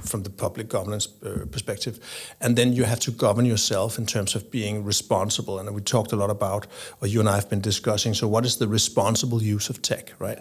from 0.00 0.24
the 0.24 0.30
public 0.30 0.68
governance 0.68 1.08
uh, 1.22 1.46
perspective, 1.52 2.00
and 2.40 2.56
then 2.56 2.72
you 2.72 2.82
have 2.84 2.98
to 2.98 3.12
govern 3.12 3.46
yourself 3.46 3.96
in 3.96 4.06
terms 4.06 4.34
of 4.34 4.50
being 4.50 4.84
responsible, 4.84 5.60
and 5.60 5.72
we 5.72 5.80
talked 5.80 6.12
a 6.12 6.16
lot 6.16 6.30
about, 6.30 6.66
or 7.00 7.06
you 7.06 7.20
and 7.20 7.28
I 7.28 7.36
have 7.36 7.48
been 7.48 7.62
discussing. 7.62 8.14
So, 8.14 8.26
what 8.26 8.44
is 8.44 8.56
the 8.56 8.66
responsible 8.66 9.40
use 9.40 9.70
of 9.70 9.80
tech, 9.82 10.12
right? 10.18 10.38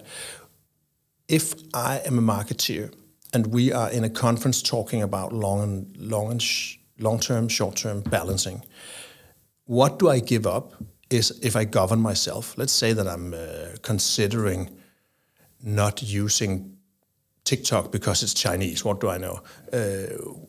If 1.27 1.53
I 1.73 2.01
am 2.05 2.17
a 2.17 2.21
marketeer 2.21 2.91
and 3.33 3.47
we 3.47 3.73
are 3.73 3.89
in 3.91 4.03
a 4.03 4.09
conference 4.09 4.61
talking 4.61 5.01
about 5.01 5.33
long 5.33 5.61
and 5.61 5.97
long 5.97 6.31
and 6.31 6.41
sh- 6.41 6.77
long 6.99 7.19
term, 7.19 7.49
short 7.49 7.75
term 7.75 8.01
balancing. 8.01 8.63
What 9.65 9.99
do 9.99 10.09
I 10.09 10.19
give 10.19 10.45
up 10.45 10.73
is 11.09 11.31
if 11.41 11.55
I 11.55 11.65
govern 11.65 11.99
myself? 11.99 12.57
Let's 12.57 12.73
say 12.73 12.93
that 12.93 13.07
I'm 13.07 13.33
uh, 13.33 13.77
considering 13.81 14.69
not 15.61 16.03
using 16.03 16.77
TikTok 17.43 17.91
because 17.91 18.23
it's 18.23 18.33
Chinese. 18.33 18.85
What 18.85 18.99
do 18.99 19.09
I 19.09 19.17
know? 19.17 19.41
Uh, 19.71 20.39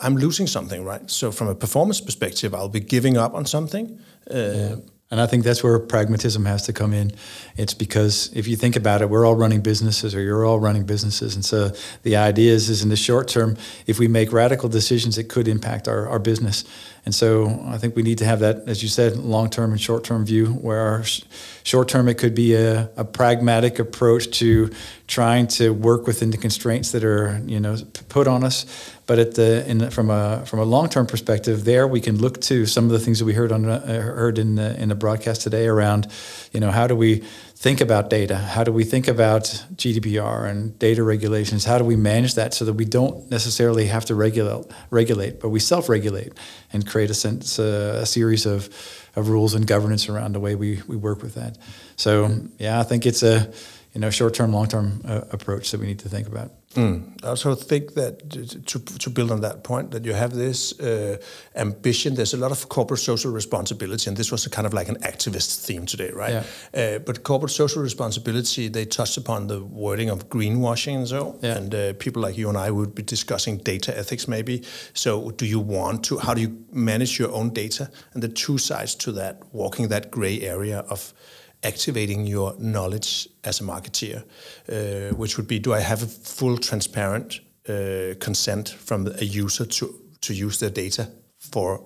I'm 0.00 0.16
losing 0.16 0.46
something, 0.46 0.84
right? 0.84 1.10
So 1.10 1.32
from 1.32 1.48
a 1.48 1.54
performance 1.54 2.00
perspective, 2.00 2.54
I'll 2.54 2.68
be 2.68 2.80
giving 2.80 3.16
up 3.16 3.34
on 3.34 3.46
something. 3.46 3.98
Uh, 4.30 4.36
yeah. 4.36 4.76
And 5.10 5.20
I 5.20 5.26
think 5.26 5.44
that's 5.44 5.62
where 5.62 5.78
pragmatism 5.78 6.46
has 6.46 6.62
to 6.66 6.72
come 6.72 6.92
in. 6.92 7.12
It's 7.56 7.74
because 7.74 8.30
if 8.34 8.48
you 8.48 8.56
think 8.56 8.74
about 8.74 9.02
it, 9.02 9.08
we're 9.08 9.24
all 9.24 9.36
running 9.36 9.60
businesses 9.60 10.16
or 10.16 10.20
you're 10.20 10.44
all 10.44 10.58
running 10.58 10.84
businesses. 10.84 11.36
And 11.36 11.44
so 11.44 11.70
the 12.02 12.16
idea 12.16 12.52
is, 12.52 12.68
is 12.68 12.82
in 12.82 12.88
the 12.88 12.96
short 12.96 13.28
term, 13.28 13.56
if 13.86 14.00
we 14.00 14.08
make 14.08 14.32
radical 14.32 14.68
decisions, 14.68 15.16
it 15.16 15.28
could 15.28 15.46
impact 15.46 15.86
our, 15.86 16.08
our 16.08 16.18
business. 16.18 16.64
And 17.06 17.14
so 17.14 17.62
I 17.66 17.78
think 17.78 17.94
we 17.94 18.02
need 18.02 18.18
to 18.18 18.24
have 18.24 18.40
that, 18.40 18.64
as 18.66 18.82
you 18.82 18.88
said, 18.88 19.16
long 19.16 19.48
term 19.48 19.70
and 19.70 19.80
short 19.80 20.02
term 20.02 20.26
view, 20.26 20.46
where 20.46 21.04
sh- 21.04 21.22
short 21.62 21.88
term, 21.88 22.08
it 22.08 22.18
could 22.18 22.34
be 22.34 22.54
a, 22.54 22.90
a, 22.96 23.04
pragmatic 23.04 23.78
approach 23.78 24.28
to 24.40 24.70
trying 25.06 25.46
to 25.46 25.70
work 25.70 26.08
within 26.08 26.32
the 26.32 26.36
constraints 26.36 26.90
that 26.90 27.04
are, 27.04 27.40
you 27.46 27.60
know, 27.60 27.76
put 28.08 28.26
on 28.26 28.42
us. 28.42 28.66
But 29.06 29.20
at 29.20 29.34
the, 29.36 29.64
in, 29.70 29.88
from 29.90 30.10
a 30.10 30.44
from 30.46 30.58
a 30.58 30.64
long 30.64 30.88
term 30.88 31.06
perspective, 31.06 31.64
there 31.64 31.86
we 31.86 32.00
can 32.00 32.18
look 32.18 32.40
to 32.42 32.66
some 32.66 32.86
of 32.86 32.90
the 32.90 32.98
things 32.98 33.20
that 33.20 33.24
we 33.24 33.34
heard 33.34 33.52
on 33.52 33.64
uh, 33.66 34.00
heard 34.00 34.36
in 34.36 34.56
the, 34.56 34.76
in 34.82 34.88
the 34.88 34.96
broadcast 34.96 35.42
today 35.42 35.68
around, 35.68 36.08
you 36.52 36.58
know, 36.58 36.72
how 36.72 36.88
do 36.88 36.96
we 36.96 37.22
think 37.56 37.80
about 37.80 38.10
data? 38.10 38.36
How 38.36 38.64
do 38.64 38.72
we 38.72 38.84
think 38.84 39.08
about 39.08 39.44
GDPR 39.74 40.48
and 40.48 40.78
data 40.78 41.02
regulations? 41.02 41.64
How 41.64 41.78
do 41.78 41.84
we 41.84 41.96
manage 41.96 42.34
that 42.34 42.52
so 42.52 42.66
that 42.66 42.74
we 42.74 42.84
don't 42.84 43.30
necessarily 43.30 43.86
have 43.86 44.04
to 44.04 44.14
regulate, 44.14 44.66
regulate 44.90 45.40
but 45.40 45.48
we 45.48 45.58
self-regulate 45.58 46.34
and 46.74 46.86
create 46.86 47.08
a, 47.08 47.14
sense, 47.14 47.58
uh, 47.58 48.00
a 48.02 48.06
series 48.06 48.44
of, 48.44 48.68
of 49.16 49.30
rules 49.30 49.54
and 49.54 49.66
governance 49.66 50.06
around 50.06 50.34
the 50.34 50.40
way 50.40 50.54
we, 50.54 50.82
we 50.86 50.96
work 50.96 51.22
with 51.22 51.34
that. 51.34 51.56
So 51.96 52.30
yeah, 52.58 52.78
I 52.78 52.82
think 52.82 53.06
it's 53.06 53.22
a 53.22 53.50
you 53.96 54.00
know 54.00 54.10
short-term, 54.10 54.52
long-term 54.52 55.00
uh, 55.08 55.22
approach 55.30 55.70
that 55.70 55.80
we 55.80 55.86
need 55.86 55.98
to 56.00 56.08
think 56.10 56.28
about. 56.28 56.50
Mm. 56.74 57.24
I 57.24 57.28
also 57.28 57.54
think 57.54 57.94
that 57.94 58.28
to, 58.66 58.78
to 58.78 59.08
build 59.08 59.30
on 59.30 59.40
that 59.40 59.64
point, 59.64 59.90
that 59.92 60.04
you 60.04 60.12
have 60.12 60.34
this 60.34 60.78
uh, 60.80 61.16
ambition. 61.54 62.14
There's 62.14 62.34
a 62.34 62.36
lot 62.36 62.50
of 62.50 62.68
corporate 62.68 63.00
social 63.00 63.32
responsibility, 63.32 64.10
and 64.10 64.16
this 64.18 64.30
was 64.30 64.44
a 64.44 64.50
kind 64.50 64.66
of 64.66 64.74
like 64.74 64.90
an 64.90 64.96
activist 64.96 65.64
theme 65.64 65.86
today, 65.86 66.10
right? 66.10 66.44
Yeah. 66.74 66.96
Uh, 66.96 66.98
but 66.98 67.22
corporate 67.22 67.52
social 67.52 67.80
responsibility, 67.80 68.68
they 68.68 68.84
touched 68.84 69.16
upon 69.16 69.46
the 69.46 69.64
wording 69.64 70.10
of 70.10 70.28
greenwashing 70.28 70.96
and 70.96 71.08
so. 71.08 71.38
Yeah. 71.40 71.56
And 71.56 71.74
uh, 71.74 71.92
people 71.94 72.20
like 72.20 72.36
you 72.36 72.50
and 72.50 72.58
I 72.58 72.70
would 72.70 72.94
be 72.94 73.02
discussing 73.02 73.56
data 73.56 73.96
ethics, 73.96 74.28
maybe. 74.28 74.62
So, 74.92 75.30
do 75.30 75.46
you 75.46 75.58
want 75.58 76.04
to? 76.04 76.18
How 76.18 76.34
do 76.34 76.42
you 76.42 76.66
manage 76.70 77.18
your 77.18 77.32
own 77.32 77.48
data? 77.54 77.90
And 78.12 78.22
the 78.22 78.28
two 78.28 78.58
sides 78.58 78.94
to 78.96 79.12
that, 79.12 79.40
walking 79.54 79.88
that 79.88 80.10
gray 80.10 80.42
area 80.42 80.80
of 80.80 81.14
activating 81.62 82.26
your 82.26 82.54
knowledge 82.58 83.28
as 83.44 83.60
a 83.60 83.64
marketeer, 83.64 84.22
uh, 84.68 85.14
which 85.16 85.36
would 85.36 85.48
be 85.48 85.58
do 85.58 85.72
I 85.72 85.80
have 85.80 86.02
a 86.02 86.06
full 86.06 86.58
transparent 86.58 87.40
uh, 87.68 88.14
consent 88.20 88.68
from 88.68 89.06
a 89.20 89.24
user 89.24 89.66
to, 89.66 89.94
to 90.20 90.34
use 90.34 90.58
their 90.58 90.70
data 90.70 91.08
for 91.38 91.84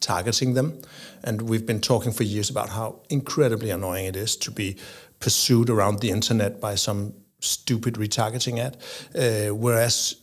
targeting 0.00 0.54
them? 0.54 0.80
And 1.22 1.42
we've 1.42 1.66
been 1.66 1.80
talking 1.80 2.12
for 2.12 2.24
years 2.24 2.50
about 2.50 2.70
how 2.70 3.02
incredibly 3.08 3.70
annoying 3.70 4.06
it 4.06 4.16
is 4.16 4.36
to 4.36 4.50
be 4.50 4.76
pursued 5.20 5.70
around 5.70 6.00
the 6.00 6.10
internet 6.10 6.60
by 6.60 6.74
some 6.74 7.14
stupid 7.40 7.94
retargeting 7.94 8.58
ad. 8.58 8.76
Uh, 9.14 9.54
whereas 9.54 10.16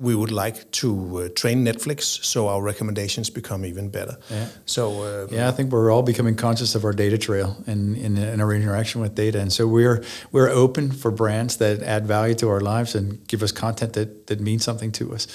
we 0.00 0.14
would 0.14 0.32
like 0.32 0.70
to 0.70 1.18
uh, 1.18 1.28
train 1.34 1.64
Netflix 1.64 2.24
so 2.24 2.48
our 2.48 2.62
recommendations 2.62 3.28
become 3.28 3.66
even 3.66 3.90
better. 3.90 4.16
Yeah. 4.30 4.48
So 4.64 5.02
uh, 5.02 5.26
yeah, 5.30 5.48
I 5.48 5.52
think 5.52 5.70
we're 5.70 5.92
all 5.92 6.02
becoming 6.02 6.36
conscious 6.36 6.74
of 6.74 6.84
our 6.84 6.92
data 6.92 7.18
trail 7.18 7.56
and 7.66 7.96
in, 7.96 8.16
in, 8.16 8.40
our 8.40 8.52
interaction 8.52 9.02
with 9.02 9.14
data, 9.14 9.38
and 9.40 9.52
so 9.52 9.66
we're 9.66 10.02
we're 10.32 10.48
open 10.48 10.90
for 10.90 11.10
brands 11.10 11.58
that 11.58 11.82
add 11.82 12.06
value 12.06 12.34
to 12.36 12.48
our 12.48 12.60
lives 12.60 12.94
and 12.94 13.26
give 13.28 13.42
us 13.42 13.52
content 13.52 13.92
that 13.92 14.26
that 14.28 14.40
means 14.40 14.64
something 14.64 14.90
to 14.92 15.12
us 15.12 15.26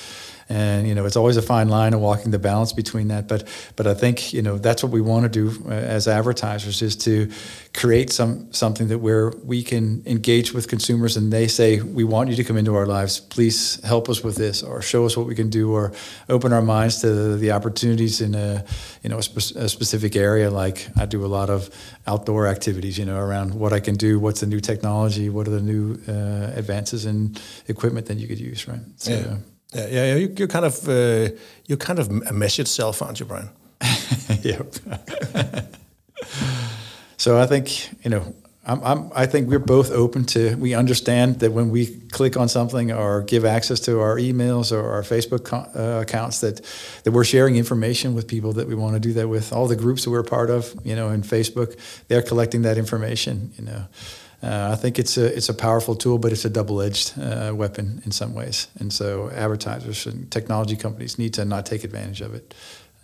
and 0.49 0.87
you 0.87 0.95
know 0.95 1.05
it's 1.05 1.15
always 1.15 1.37
a 1.37 1.41
fine 1.41 1.69
line 1.69 1.93
of 1.93 1.99
walking 1.99 2.31
the 2.31 2.39
balance 2.39 2.73
between 2.73 3.07
that. 3.09 3.27
But 3.27 3.47
but 3.75 3.87
i 3.87 3.93
think 3.93 4.33
you 4.33 4.41
know 4.41 4.57
that's 4.57 4.83
what 4.83 4.91
we 4.91 5.01
want 5.01 5.23
to 5.23 5.29
do 5.29 5.63
uh, 5.67 5.71
as 5.71 6.07
advertisers 6.07 6.81
is 6.81 6.95
to 6.95 7.29
create 7.73 8.11
some 8.11 8.51
something 8.53 8.87
that 8.87 8.99
where 8.99 9.31
we 9.43 9.63
can 9.63 10.03
engage 10.05 10.53
with 10.53 10.67
consumers 10.67 11.17
and 11.17 11.31
they 11.31 11.47
say 11.47 11.81
we 11.81 12.03
want 12.03 12.29
you 12.29 12.35
to 12.35 12.43
come 12.43 12.57
into 12.57 12.75
our 12.75 12.85
lives. 12.85 13.19
Please 13.19 13.83
help 13.83 14.09
us 14.09 14.23
with 14.23 14.35
this 14.35 14.63
or 14.63 14.81
show 14.81 15.05
us 15.05 15.17
what 15.17 15.27
we 15.27 15.35
can 15.35 15.49
do 15.49 15.71
or 15.73 15.91
open 16.29 16.53
our 16.53 16.61
minds 16.61 17.01
to 17.01 17.37
the 17.37 17.51
opportunities 17.51 18.21
in 18.21 18.35
a 18.35 18.63
you 19.03 19.09
know 19.09 19.17
a, 19.17 19.23
spe- 19.23 19.55
a 19.55 19.69
specific 19.69 20.15
area. 20.15 20.49
Like 20.49 20.87
i 20.97 21.05
do 21.05 21.25
a 21.25 21.27
lot 21.27 21.49
of 21.49 21.69
outdoor 22.07 22.47
activities 22.47 22.97
you 22.97 23.05
know 23.05 23.19
around 23.19 23.53
what 23.53 23.73
i 23.73 23.79
can 23.79 23.95
do 23.95 24.19
what's 24.19 24.41
the 24.41 24.45
new 24.45 24.59
technology 24.59 25.29
what 25.29 25.47
are 25.47 25.51
the 25.51 25.61
new 25.61 25.97
uh, 26.07 26.51
advances 26.55 27.05
in 27.05 27.35
equipment 27.67 28.05
that 28.07 28.17
you 28.17 28.27
could 28.27 28.39
use 28.39 28.67
right? 28.67 28.81
So 28.97 29.11
yeah. 29.11 29.37
Yeah, 29.75 29.87
yeah, 29.87 30.15
you, 30.15 30.33
you're 30.37 30.47
kind 30.47 30.65
of 30.65 30.87
uh, 30.87 31.29
you're 31.65 31.77
kind 31.77 31.99
of 31.99 32.09
a 32.09 32.31
measured 32.31 32.67
self, 32.67 33.01
aren't 33.01 33.19
you, 33.19 33.25
Brian? 33.25 33.49
yep. 34.41 34.73
so 37.17 37.37
I 37.37 37.45
think 37.45 37.89
you 38.05 38.09
know, 38.09 38.33
I'm, 38.65 38.81
I'm, 38.83 39.11
i 39.13 39.25
think 39.25 39.49
we're 39.49 39.59
both 39.59 39.91
open 39.91 40.23
to. 40.27 40.55
We 40.55 40.73
understand 40.73 41.41
that 41.41 41.51
when 41.51 41.71
we 41.71 41.87
click 42.11 42.37
on 42.37 42.47
something 42.47 42.93
or 42.93 43.23
give 43.23 43.43
access 43.43 43.81
to 43.81 43.99
our 43.99 44.15
emails 44.15 44.71
or 44.71 44.89
our 44.89 45.01
Facebook 45.01 45.51
uh, 45.51 46.01
accounts, 46.01 46.39
that 46.39 46.61
that 47.03 47.11
we're 47.11 47.25
sharing 47.25 47.57
information 47.57 48.15
with 48.15 48.29
people 48.29 48.53
that 48.53 48.69
we 48.69 48.75
want 48.75 48.93
to 48.93 49.01
do 49.01 49.11
that 49.13 49.27
with. 49.27 49.51
All 49.51 49.67
the 49.67 49.75
groups 49.75 50.05
that 50.05 50.11
we're 50.11 50.23
part 50.23 50.49
of, 50.49 50.73
you 50.85 50.95
know, 50.95 51.09
in 51.09 51.21
Facebook, 51.21 51.77
they're 52.07 52.23
collecting 52.23 52.61
that 52.61 52.77
information. 52.77 53.51
You 53.57 53.65
know. 53.65 53.85
Uh, 54.45 54.73
I 54.73 54.75
think 54.75 54.99
it's 54.99 55.17
a 55.17 55.25
it's 55.37 55.49
a 55.49 55.53
powerful 55.53 55.95
tool, 55.95 56.17
but 56.17 56.31
it's 56.31 56.45
a 56.45 56.49
double 56.49 56.81
edged 56.81 57.13
uh, 57.17 57.51
weapon 57.55 58.01
in 58.05 58.11
some 58.11 58.33
ways. 58.35 58.67
And 58.79 58.93
so 58.93 59.29
advertisers 59.31 60.05
and 60.05 60.29
technology 60.29 60.75
companies 60.75 61.17
need 61.17 61.33
to 61.33 61.45
not 61.45 61.65
take 61.65 61.83
advantage 61.83 62.21
of 62.21 62.35
it. 62.35 62.53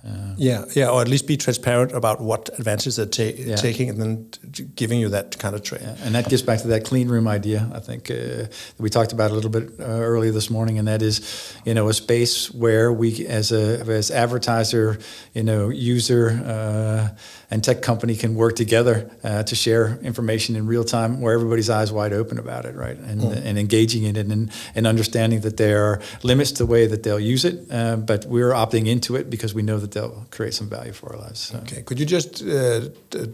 Uh, 0.04 0.34
yeah, 0.36 0.66
yeah, 0.74 0.90
or 0.90 1.02
at 1.02 1.08
least 1.08 1.28
be 1.28 1.38
transparent 1.38 1.92
about 1.92 2.20
what 2.20 2.50
advances 2.58 2.96
they're 2.96 3.06
ta- 3.06 3.38
yeah. 3.38 3.56
taking, 3.56 3.90
and 3.90 4.00
then 4.00 4.28
giving 4.76 5.00
you 5.00 5.10
that 5.10 5.38
kind 5.38 5.56
of 5.56 5.62
trade. 5.62 5.84
Yeah. 5.84 5.96
And 6.06 6.16
that 6.16 6.28
gets 6.28 6.42
back 6.42 6.62
to 6.62 6.68
that 6.70 6.86
clean 6.86 7.08
room 7.08 7.28
idea. 7.28 7.70
I 7.72 7.80
think 7.80 8.10
uh, 8.10 8.48
we 8.80 8.90
talked 8.90 9.14
about 9.14 9.30
a 9.30 9.36
little 9.36 9.52
bit 9.52 9.80
uh, 9.80 9.84
earlier 9.84 10.32
this 10.32 10.50
morning, 10.50 10.80
and 10.80 10.88
that 10.88 11.02
is, 11.02 11.22
you 11.66 11.74
know, 11.76 11.88
a 11.88 11.94
space 11.94 12.52
where 12.52 12.92
we, 12.92 13.28
as 13.28 13.52
a 13.52 13.80
as 13.82 14.10
advertiser, 14.10 14.98
you 15.34 15.44
know, 15.44 15.70
user 15.70 16.42
uh, 16.46 17.16
and 17.52 17.64
tech 17.64 17.82
company 17.82 18.16
can 18.16 18.34
work 18.34 18.56
together 18.56 19.12
uh, 19.24 19.44
to 19.44 19.56
share 19.56 20.00
information 20.02 20.56
in 20.56 20.66
real 20.66 20.84
time, 20.84 21.22
where 21.22 21.34
everybody's 21.34 21.70
eyes 21.70 21.92
wide 21.92 22.14
open 22.14 22.40
about 22.40 22.66
it, 22.66 22.76
right, 22.76 22.98
and 22.98 23.22
mm. 23.22 23.46
and 23.46 23.60
engaging 23.60 24.04
in 24.04 24.16
it, 24.16 24.26
and 24.28 24.52
and 24.74 24.88
understanding 24.88 25.42
that 25.42 25.58
there 25.58 25.84
are 25.84 26.02
limits 26.24 26.52
to 26.54 26.64
the 26.64 26.66
way 26.66 26.88
that 26.88 27.04
they'll 27.04 27.20
use 27.20 27.44
it, 27.46 27.56
uh, 27.72 27.98
but 27.98 28.26
we're 28.26 28.52
opting 28.52 28.88
into 28.88 29.16
it 29.16 29.30
because 29.30 29.54
we 29.54 29.62
know 29.62 29.80
that 29.80 29.92
they'll 29.92 30.26
create 30.32 30.54
some 30.54 30.70
value 30.70 30.94
for 30.94 31.14
our 31.14 31.20
lives. 31.20 31.40
So. 31.40 31.58
Okay, 31.58 31.82
could 31.82 32.00
you 32.00 32.06
just 32.06 32.42
uh, 32.44 32.82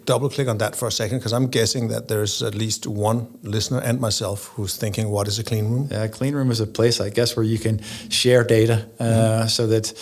double 0.06 0.30
click 0.30 0.48
on 0.48 0.58
that 0.58 0.76
for 0.76 0.88
a 0.88 0.92
second? 0.92 1.20
Because 1.20 1.34
I'm 1.34 1.48
guessing 1.48 1.90
that 1.90 2.08
there's 2.08 2.42
at 2.42 2.56
least 2.56 2.88
one 2.88 3.28
listener 3.44 3.80
and 3.80 4.00
myself 4.00 4.48
who's 4.56 4.76
thinking, 4.78 5.10
what 5.10 5.28
is 5.28 5.40
a 5.40 5.44
clean 5.44 5.66
room? 5.70 5.88
Yeah, 5.92 6.04
a 6.04 6.10
clean 6.10 6.34
room 6.34 6.52
is 6.52 6.60
a 6.60 6.68
place, 6.68 7.00
I 7.00 7.10
guess, 7.10 7.36
where 7.36 7.46
you 7.46 7.60
can 7.60 7.82
share 8.10 8.44
data 8.44 8.88
uh, 9.00 9.04
mm-hmm. 9.04 9.48
so 9.48 9.68
that 9.68 9.94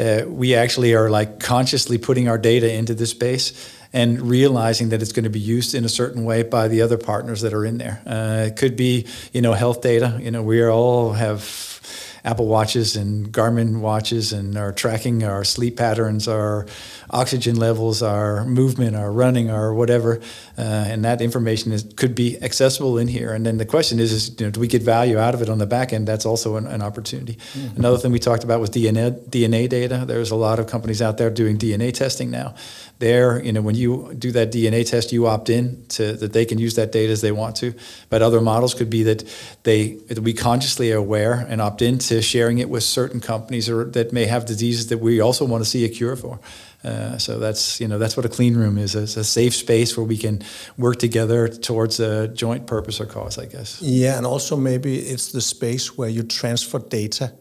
uh, 0.00 0.24
we 0.26 0.54
actually 0.54 0.94
are 0.94 1.10
like 1.10 1.40
consciously 1.40 1.98
putting 1.98 2.28
our 2.28 2.38
data 2.38 2.72
into 2.72 2.94
this 2.94 3.10
space 3.10 3.76
and 3.92 4.22
realizing 4.22 4.90
that 4.90 5.02
it's 5.02 5.12
going 5.12 5.24
to 5.24 5.30
be 5.30 5.40
used 5.40 5.74
in 5.74 5.84
a 5.84 5.88
certain 5.88 6.24
way 6.24 6.42
by 6.42 6.68
the 6.68 6.82
other 6.82 6.96
partners 6.96 7.40
that 7.40 7.52
are 7.52 7.64
in 7.64 7.78
there. 7.78 8.00
Uh, 8.06 8.46
it 8.46 8.56
could 8.56 8.76
be, 8.76 9.06
you 9.32 9.42
know, 9.42 9.52
health 9.52 9.82
data. 9.82 10.18
You 10.22 10.30
know, 10.30 10.42
we 10.42 10.64
all 10.64 11.12
have 11.12 11.79
Apple 12.24 12.46
watches 12.46 12.96
and 12.96 13.32
Garmin 13.32 13.80
watches 13.80 14.32
and 14.32 14.56
are 14.56 14.72
tracking 14.72 15.24
our 15.24 15.44
sleep 15.44 15.76
patterns, 15.76 16.28
our 16.28 16.66
oxygen 17.10 17.56
levels, 17.56 18.02
our 18.02 18.44
movement, 18.44 18.96
our 18.96 19.10
running, 19.10 19.50
our 19.50 19.72
whatever, 19.74 20.20
uh, 20.58 20.60
and 20.60 21.04
that 21.04 21.20
information 21.20 21.72
is, 21.72 21.84
could 21.96 22.14
be 22.14 22.40
accessible 22.42 22.98
in 22.98 23.08
here. 23.08 23.32
And 23.32 23.44
then 23.44 23.58
the 23.58 23.66
question 23.66 23.98
is, 23.98 24.12
is 24.12 24.40
you 24.40 24.46
know, 24.46 24.50
do 24.50 24.60
we 24.60 24.68
get 24.68 24.82
value 24.82 25.18
out 25.18 25.34
of 25.34 25.42
it 25.42 25.48
on 25.48 25.58
the 25.58 25.66
back 25.66 25.92
end? 25.92 26.06
That's 26.06 26.26
also 26.26 26.56
an, 26.56 26.66
an 26.66 26.82
opportunity. 26.82 27.34
Mm-hmm. 27.34 27.78
Another 27.78 27.98
thing 27.98 28.12
we 28.12 28.18
talked 28.18 28.44
about 28.44 28.60
was 28.60 28.70
DNA, 28.70 29.12
DNA 29.28 29.68
data. 29.68 30.04
There's 30.06 30.30
a 30.30 30.36
lot 30.36 30.58
of 30.58 30.66
companies 30.66 31.02
out 31.02 31.18
there 31.18 31.30
doing 31.30 31.58
DNA 31.58 31.92
testing 31.92 32.30
now. 32.30 32.54
There, 32.98 33.42
you 33.42 33.52
know, 33.52 33.62
when 33.62 33.74
you 33.76 34.14
do 34.18 34.30
that 34.32 34.52
DNA 34.52 34.88
test, 34.88 35.10
you 35.10 35.26
opt 35.26 35.48
in 35.48 35.86
to 35.88 36.12
that 36.12 36.34
they 36.34 36.44
can 36.44 36.58
use 36.58 36.74
that 36.74 36.92
data 36.92 37.10
as 37.12 37.22
they 37.22 37.32
want 37.32 37.56
to. 37.56 37.72
But 38.10 38.20
other 38.20 38.42
models 38.42 38.74
could 38.74 38.90
be 38.90 39.04
that 39.04 39.24
they 39.62 39.94
that 40.08 40.18
we 40.18 40.34
consciously 40.34 40.92
are 40.92 40.98
aware 40.98 41.46
and 41.48 41.62
opt 41.62 41.80
into 41.80 42.09
sharing 42.20 42.58
it 42.58 42.68
with 42.68 42.82
certain 42.82 43.20
companies 43.20 43.68
or 43.68 43.84
that 43.84 44.12
may 44.12 44.26
have 44.26 44.44
diseases 44.44 44.86
that 44.88 44.98
we 44.98 45.20
also 45.20 45.44
want 45.44 45.64
to 45.64 45.70
see 45.70 45.84
a 45.84 45.88
cure 45.88 46.16
for. 46.16 46.38
Uh, 46.82 47.18
so 47.18 47.38
that's 47.38 47.80
you 47.80 47.88
know 47.88 47.98
that's 47.98 48.16
what 48.16 48.26
a 48.26 48.28
clean 48.28 48.56
room 48.56 48.78
is. 48.78 48.94
It's 48.94 49.16
a 49.16 49.24
safe 49.24 49.54
space 49.54 49.96
where 49.96 50.06
we 50.06 50.16
can 50.16 50.42
work 50.76 50.96
together 50.96 51.48
towards 51.48 52.00
a 52.00 52.28
joint 52.28 52.66
purpose 52.66 53.00
or 53.00 53.06
cause, 53.06 53.38
I 53.38 53.46
guess. 53.46 53.80
Yeah, 53.82 54.16
and 54.16 54.26
also 54.26 54.56
maybe 54.56 54.98
it's 54.98 55.32
the 55.32 55.40
space 55.40 55.96
where 55.98 56.08
you 56.08 56.22
transfer 56.22 56.78
data. 56.78 57.32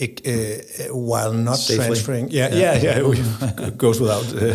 uh, 0.00 0.94
while 0.94 1.32
not 1.32 1.56
Safely. 1.56 1.86
transferring, 1.86 2.30
yeah, 2.30 2.54
yeah, 2.54 2.78
yeah, 2.80 3.12
yeah. 3.12 3.70
goes 3.76 4.00
without 4.00 4.26
uh, 4.32 4.54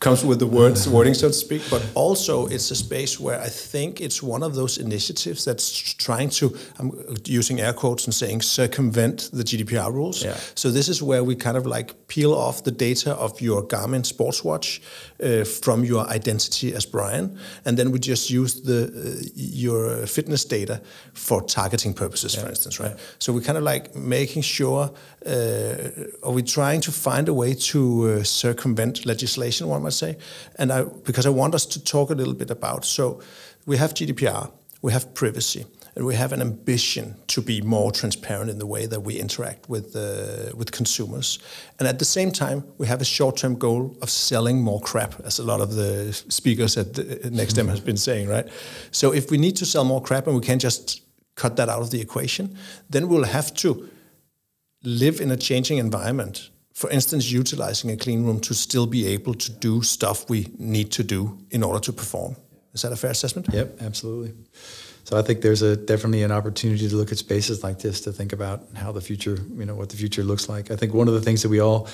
comes 0.00 0.24
with 0.24 0.38
the 0.38 0.46
words 0.46 0.88
wording, 0.88 1.14
so 1.14 1.28
to 1.28 1.32
speak. 1.32 1.62
But 1.70 1.82
also, 1.94 2.46
it's 2.46 2.70
a 2.70 2.74
space 2.74 3.18
where 3.18 3.40
I 3.40 3.48
think 3.48 4.00
it's 4.00 4.22
one 4.22 4.42
of 4.42 4.54
those 4.54 4.78
initiatives 4.78 5.44
that's 5.44 5.94
trying 5.94 6.30
to. 6.30 6.56
I'm 6.78 6.92
using 7.24 7.60
air 7.60 7.72
quotes 7.72 8.04
and 8.04 8.14
saying 8.14 8.42
circumvent 8.42 9.30
the 9.32 9.42
GDPR 9.42 9.92
rules. 9.92 10.22
Yeah. 10.22 10.36
So 10.54 10.70
this 10.70 10.88
is 10.88 11.02
where 11.02 11.24
we 11.24 11.34
kind 11.34 11.56
of 11.56 11.66
like 11.66 12.08
peel 12.08 12.34
off 12.34 12.64
the 12.64 12.70
data 12.70 13.14
of 13.14 13.40
your 13.40 13.62
Garmin 13.62 14.04
sports 14.04 14.44
watch 14.44 14.82
uh, 15.22 15.44
from 15.44 15.84
your 15.84 16.06
identity 16.06 16.74
as 16.74 16.86
Brian, 16.86 17.38
and 17.64 17.78
then 17.78 17.90
we 17.90 17.98
just 17.98 18.30
use 18.30 18.62
the 18.62 18.86
uh, 18.86 19.28
your 19.34 20.06
fitness 20.06 20.44
data 20.44 20.80
for 21.14 21.42
targeting 21.42 21.94
purposes, 21.94 22.34
yeah. 22.34 22.42
for 22.42 22.48
instance, 22.48 22.78
right? 22.80 22.92
Yeah. 22.92 23.02
So 23.18 23.32
we're 23.32 23.40
kind 23.40 23.58
of 23.58 23.64
like 23.64 23.94
making 23.94 24.42
sure. 24.42 24.90
Uh, 25.24 25.90
are 26.22 26.30
we 26.30 26.42
trying 26.42 26.80
to 26.80 26.92
find 26.92 27.28
a 27.28 27.34
way 27.34 27.52
to 27.52 27.80
uh, 28.08 28.22
circumvent 28.22 29.04
legislation? 29.04 29.66
One 29.66 29.85
might 29.86 29.94
say, 29.94 30.16
and 30.58 30.72
I 30.72 30.84
because 31.04 31.26
I 31.26 31.32
want 31.42 31.54
us 31.54 31.66
to 31.66 31.78
talk 31.80 32.10
a 32.10 32.14
little 32.14 32.34
bit 32.34 32.50
about. 32.50 32.84
So 32.84 33.20
we 33.66 33.76
have 33.78 33.94
GDPR, 33.94 34.50
we 34.82 34.92
have 34.92 35.04
privacy, 35.14 35.64
and 35.94 36.04
we 36.06 36.14
have 36.16 36.34
an 36.34 36.40
ambition 36.40 37.14
to 37.26 37.42
be 37.42 37.62
more 37.62 37.92
transparent 37.92 38.50
in 38.50 38.58
the 38.58 38.66
way 38.66 38.86
that 38.86 39.00
we 39.00 39.14
interact 39.14 39.68
with 39.68 39.96
uh, 39.96 40.56
with 40.56 40.70
consumers. 40.70 41.38
And 41.78 41.88
at 41.88 41.98
the 41.98 42.04
same 42.04 42.30
time, 42.30 42.62
we 42.78 42.86
have 42.86 43.00
a 43.00 43.04
short-term 43.04 43.58
goal 43.58 43.96
of 44.02 44.08
selling 44.08 44.62
more 44.62 44.80
crap, 44.80 45.14
as 45.24 45.38
a 45.38 45.44
lot 45.44 45.60
of 45.60 45.70
the 45.70 46.12
speakers 46.28 46.76
at 46.76 46.92
NextM 47.32 47.68
has 47.68 47.80
been 47.80 47.98
saying, 47.98 48.28
right? 48.28 48.48
So 48.90 49.14
if 49.14 49.30
we 49.30 49.38
need 49.38 49.56
to 49.56 49.64
sell 49.64 49.84
more 49.84 50.02
crap 50.02 50.26
and 50.26 50.36
we 50.36 50.46
can't 50.46 50.62
just 50.62 51.02
cut 51.34 51.56
that 51.56 51.68
out 51.68 51.82
of 51.82 51.90
the 51.90 52.00
equation, 52.00 52.56
then 52.90 53.08
we'll 53.08 53.24
have 53.24 53.52
to 53.54 53.88
live 54.82 55.20
in 55.20 55.30
a 55.30 55.36
changing 55.36 55.78
environment 55.78 56.50
for 56.76 56.90
instance, 56.90 57.30
utilizing 57.30 57.90
a 57.90 57.96
clean 57.96 58.26
room 58.26 58.38
to 58.38 58.52
still 58.52 58.86
be 58.86 59.06
able 59.06 59.32
to 59.32 59.50
do 59.50 59.80
stuff 59.80 60.28
we 60.28 60.46
need 60.58 60.92
to 60.92 61.02
do 61.02 61.38
in 61.50 61.62
order 61.62 61.80
to 61.80 61.90
perform. 61.90 62.36
Is 62.74 62.82
that 62.82 62.92
a 62.92 62.96
fair 62.96 63.12
assessment? 63.12 63.48
Yep, 63.50 63.80
absolutely. 63.80 64.34
So 65.04 65.16
I 65.16 65.22
think 65.22 65.40
there's 65.40 65.62
a 65.62 65.74
definitely 65.74 66.22
an 66.22 66.32
opportunity 66.32 66.86
to 66.86 66.96
look 66.96 67.12
at 67.12 67.16
spaces 67.16 67.64
like 67.64 67.78
this 67.78 68.02
to 68.02 68.12
think 68.12 68.34
about 68.34 68.60
how 68.74 68.92
the 68.92 69.00
future, 69.00 69.38
you 69.56 69.64
know, 69.64 69.74
what 69.74 69.88
the 69.88 69.96
future 69.96 70.22
looks 70.22 70.50
like. 70.50 70.70
I 70.70 70.76
think 70.76 70.92
one 70.92 71.08
of 71.08 71.14
the 71.14 71.22
things 71.22 71.40
that 71.42 71.48
we 71.48 71.60
all 71.60 71.88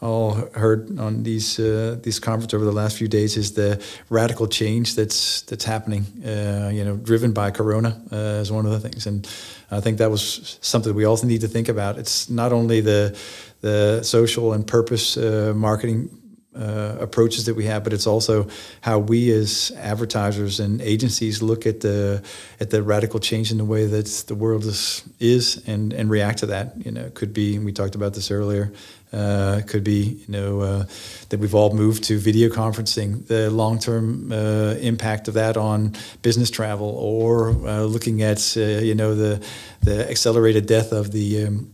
all 0.00 0.34
heard 0.54 0.98
on 0.98 1.22
these 1.24 1.58
uh, 1.58 1.96
these 2.02 2.20
conferences 2.20 2.54
over 2.54 2.64
the 2.64 2.72
last 2.82 2.96
few 2.96 3.08
days 3.08 3.36
is 3.36 3.52
the 3.52 3.82
radical 4.10 4.46
change 4.46 4.94
that's 4.94 5.42
that's 5.42 5.64
happening. 5.64 6.04
Uh, 6.24 6.70
you 6.72 6.84
know, 6.84 6.96
driven 6.96 7.32
by 7.32 7.50
Corona 7.50 8.00
uh, 8.12 8.42
is 8.42 8.52
one 8.52 8.66
of 8.66 8.72
the 8.72 8.88
things, 8.88 9.06
and 9.06 9.26
I 9.70 9.80
think 9.80 9.98
that 9.98 10.10
was 10.10 10.58
something 10.60 10.94
we 10.94 11.04
also 11.04 11.26
need 11.26 11.40
to 11.40 11.48
think 11.48 11.68
about. 11.68 11.98
It's 11.98 12.30
not 12.30 12.52
only 12.52 12.80
the 12.80 13.18
the 13.60 14.02
social 14.02 14.52
and 14.52 14.66
purpose 14.66 15.16
uh, 15.16 15.52
marketing 15.54 16.10
uh, 16.58 16.96
approaches 17.00 17.46
that 17.46 17.54
we 17.54 17.66
have, 17.66 17.84
but 17.84 17.92
it's 17.92 18.06
also 18.06 18.48
how 18.80 18.98
we 18.98 19.30
as 19.30 19.70
advertisers 19.76 20.58
and 20.58 20.80
agencies 20.82 21.40
look 21.40 21.66
at 21.66 21.80
the 21.80 22.22
at 22.58 22.70
the 22.70 22.82
radical 22.82 23.20
change 23.20 23.52
in 23.52 23.58
the 23.58 23.64
way 23.64 23.86
that 23.86 24.06
the 24.26 24.34
world 24.34 24.64
is 24.64 25.04
is 25.20 25.62
and 25.68 25.92
and 25.92 26.10
react 26.10 26.38
to 26.38 26.46
that. 26.46 26.74
You 26.84 26.90
know, 26.90 27.02
it 27.02 27.14
could 27.14 27.32
be 27.32 27.56
and 27.56 27.64
we 27.64 27.72
talked 27.72 27.94
about 27.94 28.14
this 28.14 28.30
earlier. 28.30 28.72
Uh, 29.10 29.62
could 29.66 29.84
be 29.84 30.22
you 30.26 30.32
know 30.32 30.60
uh, 30.60 30.84
that 31.28 31.38
we've 31.38 31.54
all 31.54 31.72
moved 31.72 32.04
to 32.04 32.18
video 32.18 32.48
conferencing. 32.48 33.26
The 33.26 33.50
long 33.50 33.78
term 33.78 34.32
uh, 34.32 34.74
impact 34.80 35.28
of 35.28 35.34
that 35.34 35.56
on 35.56 35.94
business 36.22 36.50
travel, 36.50 36.90
or 36.90 37.50
uh, 37.50 37.82
looking 37.82 38.22
at 38.22 38.54
uh, 38.56 38.60
you 38.60 38.94
know 38.94 39.14
the 39.14 39.46
the 39.82 40.10
accelerated 40.10 40.66
death 40.66 40.92
of 40.92 41.12
the 41.12 41.46
um, 41.46 41.72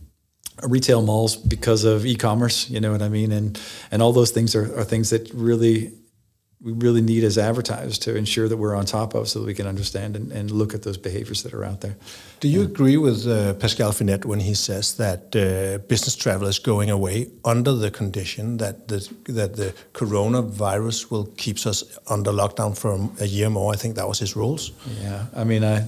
Uh, 0.65 0.69
retail 0.69 1.01
malls 1.01 1.35
because 1.35 1.83
of 1.83 2.05
e-commerce. 2.05 2.69
You 2.69 2.79
know 2.79 2.91
what 2.91 3.01
I 3.01 3.09
mean? 3.09 3.31
And 3.31 3.59
and 3.91 4.01
all 4.01 4.13
those 4.13 4.31
things 4.31 4.55
are, 4.55 4.79
are 4.79 4.83
things 4.83 5.09
that 5.09 5.31
really 5.33 5.91
we 6.61 6.71
really 6.71 7.01
need 7.01 7.23
as 7.23 7.37
advertisers 7.37 7.99
to 7.99 8.15
ensure 8.15 8.47
that 8.47 8.57
we're 8.57 8.75
on 8.75 8.85
top 8.85 9.13
of 9.13 9.27
so 9.27 9.39
that 9.39 9.45
we 9.45 9.53
can 9.53 9.67
understand 9.67 10.15
and, 10.15 10.31
and 10.31 10.51
look 10.51 10.73
at 10.73 10.83
those 10.83 10.97
behaviors 10.97 11.43
that 11.43 11.53
are 11.53 11.63
out 11.63 11.81
there. 11.81 11.95
Do 12.39 12.47
you 12.47 12.61
yeah. 12.61 12.65
agree 12.65 12.97
with 12.97 13.27
uh, 13.27 13.53
Pascal 13.55 13.91
Finette 13.91 14.25
when 14.25 14.39
he 14.39 14.53
says 14.53 14.95
that 14.95 15.35
uh, 15.35 15.79
business 15.87 16.15
travel 16.15 16.47
is 16.47 16.59
going 16.59 16.89
away 16.89 17.27
under 17.43 17.73
the 17.73 17.91
condition 17.91 18.57
that 18.57 18.87
the, 18.87 19.07
that 19.25 19.55
the 19.55 19.73
coronavirus 19.93 21.11
will 21.11 21.25
keep 21.37 21.57
us 21.65 21.83
under 22.07 22.31
lockdown 22.31 22.77
for 22.77 23.09
a 23.19 23.27
year 23.27 23.49
more? 23.49 23.73
I 23.73 23.77
think 23.77 23.95
that 23.95 24.07
was 24.07 24.19
his 24.19 24.35
rules. 24.35 24.71
Yeah, 25.01 25.25
I 25.35 25.43
mean, 25.43 25.63
I, 25.63 25.85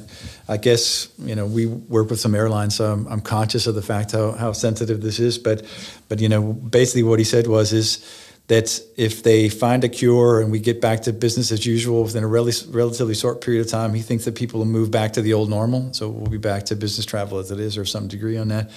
I 0.48 0.58
guess 0.58 1.10
you 1.20 1.36
know 1.36 1.46
we 1.46 1.66
work 1.66 2.10
with 2.10 2.20
some 2.20 2.36
airlines, 2.36 2.76
so 2.76 2.92
I'm, 2.92 3.08
I'm 3.08 3.22
conscious 3.22 3.68
of 3.68 3.76
the 3.76 3.82
fact 3.82 4.12
how, 4.12 4.32
how 4.34 4.52
sensitive 4.52 5.02
this 5.02 5.20
is. 5.20 5.38
But, 5.38 5.66
but 6.10 6.20
you 6.20 6.30
know, 6.30 6.54
basically 6.54 7.04
what 7.04 7.20
he 7.20 7.26
said 7.26 7.48
was 7.48 7.74
is 7.74 8.27
that 8.48 8.80
if 8.96 9.24
they 9.24 9.50
find 9.50 9.84
a 9.84 9.90
cure 9.90 10.40
and 10.42 10.52
we 10.52 10.60
get 10.60 10.80
back 10.80 11.02
to 11.02 11.14
business 11.14 11.52
as 11.52 11.66
usual 11.66 12.04
within 12.04 12.24
a 12.24 12.28
rel- 12.28 12.50
relatively 12.70 13.14
short 13.14 13.42
period 13.42 13.66
of 13.66 13.70
time, 13.70 13.94
he 13.94 14.02
thinks 14.02 14.26
that 14.26 14.36
people 14.36 14.60
will 14.60 14.66
move 14.66 14.90
back 14.90 15.14
to 15.14 15.22
the 15.22 15.34
old 15.34 15.50
normal. 15.50 15.94
So 15.94 16.10
we'll 16.10 16.32
be 16.32 16.38
back 16.38 16.64
to 16.66 16.76
business 16.76 17.06
travel 17.06 17.40
as 17.40 17.52
it 17.52 17.60
is, 17.60 17.78
or 17.78 17.86
some 17.86 18.08
degree 18.08 18.38
on 18.38 18.48
that. 18.48 18.72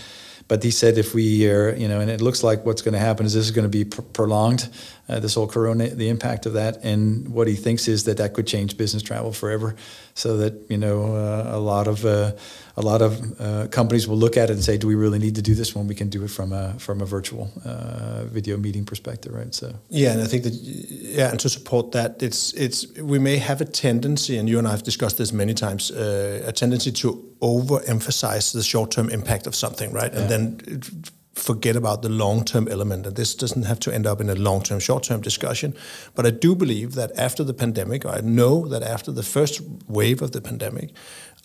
But 0.48 0.64
he 0.64 0.72
said 0.72 0.98
if 0.98 1.14
we 1.14 1.48
are, 1.48 1.72
you 1.76 1.86
know, 1.86 2.00
and 2.00 2.10
it 2.10 2.20
looks 2.20 2.42
like 2.42 2.66
what's 2.66 2.82
going 2.82 2.94
to 2.94 2.98
happen 2.98 3.24
is 3.24 3.34
this 3.34 3.44
is 3.44 3.52
going 3.52 3.70
to 3.70 3.78
be 3.78 3.84
pr- 3.84 4.02
prolonged, 4.02 4.68
uh, 5.08 5.20
this 5.20 5.36
whole 5.36 5.46
corona, 5.46 5.88
the 5.90 6.08
impact 6.08 6.44
of 6.44 6.54
that. 6.54 6.82
And 6.82 7.28
what 7.28 7.46
he 7.46 7.54
thinks 7.54 7.86
is 7.86 8.02
that 8.04 8.16
that 8.16 8.34
could 8.34 8.48
change 8.48 8.76
business 8.76 9.04
travel 9.04 9.32
forever, 9.32 9.76
so 10.14 10.38
that 10.38 10.68
you 10.68 10.76
know 10.76 11.14
uh, 11.14 11.50
a 11.54 11.60
lot 11.60 11.86
of 11.86 12.04
uh, 12.04 12.32
a 12.80 12.86
lot 12.86 13.02
of 13.02 13.40
uh, 13.40 13.68
companies 13.68 14.06
will 14.08 14.16
look 14.16 14.36
at 14.36 14.50
it 14.50 14.54
and 14.54 14.64
say, 14.64 14.78
do 14.78 14.86
we 14.86 14.94
really 14.94 15.18
need 15.18 15.34
to 15.34 15.42
do 15.42 15.54
this 15.54 15.74
when 15.74 15.86
we 15.86 15.94
can 15.94 16.08
do 16.08 16.24
it 16.24 16.30
from 16.30 16.52
a 16.52 16.74
from 16.78 17.00
a 17.00 17.06
virtual 17.06 17.50
uh, 17.64 18.24
video 18.32 18.56
meeting 18.56 18.84
perspective, 18.84 19.32
right? 19.34 19.54
So 19.54 19.66
yeah, 19.88 20.12
and 20.12 20.22
I 20.22 20.26
think 20.26 20.42
that 20.44 20.54
yeah, 20.54 21.30
and 21.30 21.40
to 21.40 21.48
support 21.48 21.92
that, 21.92 22.22
it's 22.22 22.52
it's 22.54 22.86
we 22.98 23.18
may 23.18 23.38
have 23.38 23.60
a 23.60 23.66
tendency, 23.66 24.38
and 24.38 24.48
you 24.48 24.58
and 24.58 24.66
I 24.66 24.70
have 24.70 24.82
discussed 24.82 25.16
this 25.16 25.32
many 25.32 25.54
times, 25.54 25.90
uh, 25.90 26.42
a 26.46 26.52
tendency 26.52 26.92
to 26.92 27.08
overemphasize 27.40 28.52
the 28.52 28.62
short 28.62 28.90
term 28.90 29.10
impact 29.10 29.46
of 29.46 29.54
something, 29.54 29.92
right? 29.92 30.12
Yeah. 30.12 30.20
And 30.20 30.30
then 30.30 31.02
forget 31.40 31.76
about 31.76 32.02
the 32.02 32.08
long 32.08 32.44
term 32.44 32.68
element. 32.68 33.06
And 33.06 33.16
this 33.16 33.34
doesn't 33.34 33.64
have 33.64 33.80
to 33.80 33.92
end 33.92 34.06
up 34.06 34.20
in 34.20 34.28
a 34.28 34.34
long 34.34 34.62
term, 34.62 34.80
short 34.80 35.02
term 35.02 35.20
discussion. 35.20 35.74
But 36.14 36.26
I 36.26 36.30
do 36.30 36.54
believe 36.54 36.94
that 36.94 37.10
after 37.16 37.44
the 37.44 37.54
pandemic, 37.54 38.04
I 38.04 38.20
know 38.20 38.68
that 38.68 38.82
after 38.82 39.12
the 39.12 39.22
first 39.22 39.60
wave 39.88 40.22
of 40.22 40.30
the 40.32 40.40
pandemic, 40.40 40.90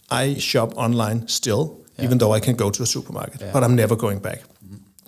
I 0.10 0.36
shop 0.36 0.74
online 0.78 1.28
still, 1.28 1.86
yeah. 1.98 2.06
even 2.06 2.18
though 2.18 2.34
I 2.34 2.40
can 2.40 2.56
go 2.56 2.70
to 2.70 2.84
a 2.84 2.86
supermarket, 2.86 3.42
yeah. 3.42 3.52
but 3.54 3.64
I'm 3.64 3.76
never 3.76 3.96
going 3.96 4.20
back. 4.20 4.42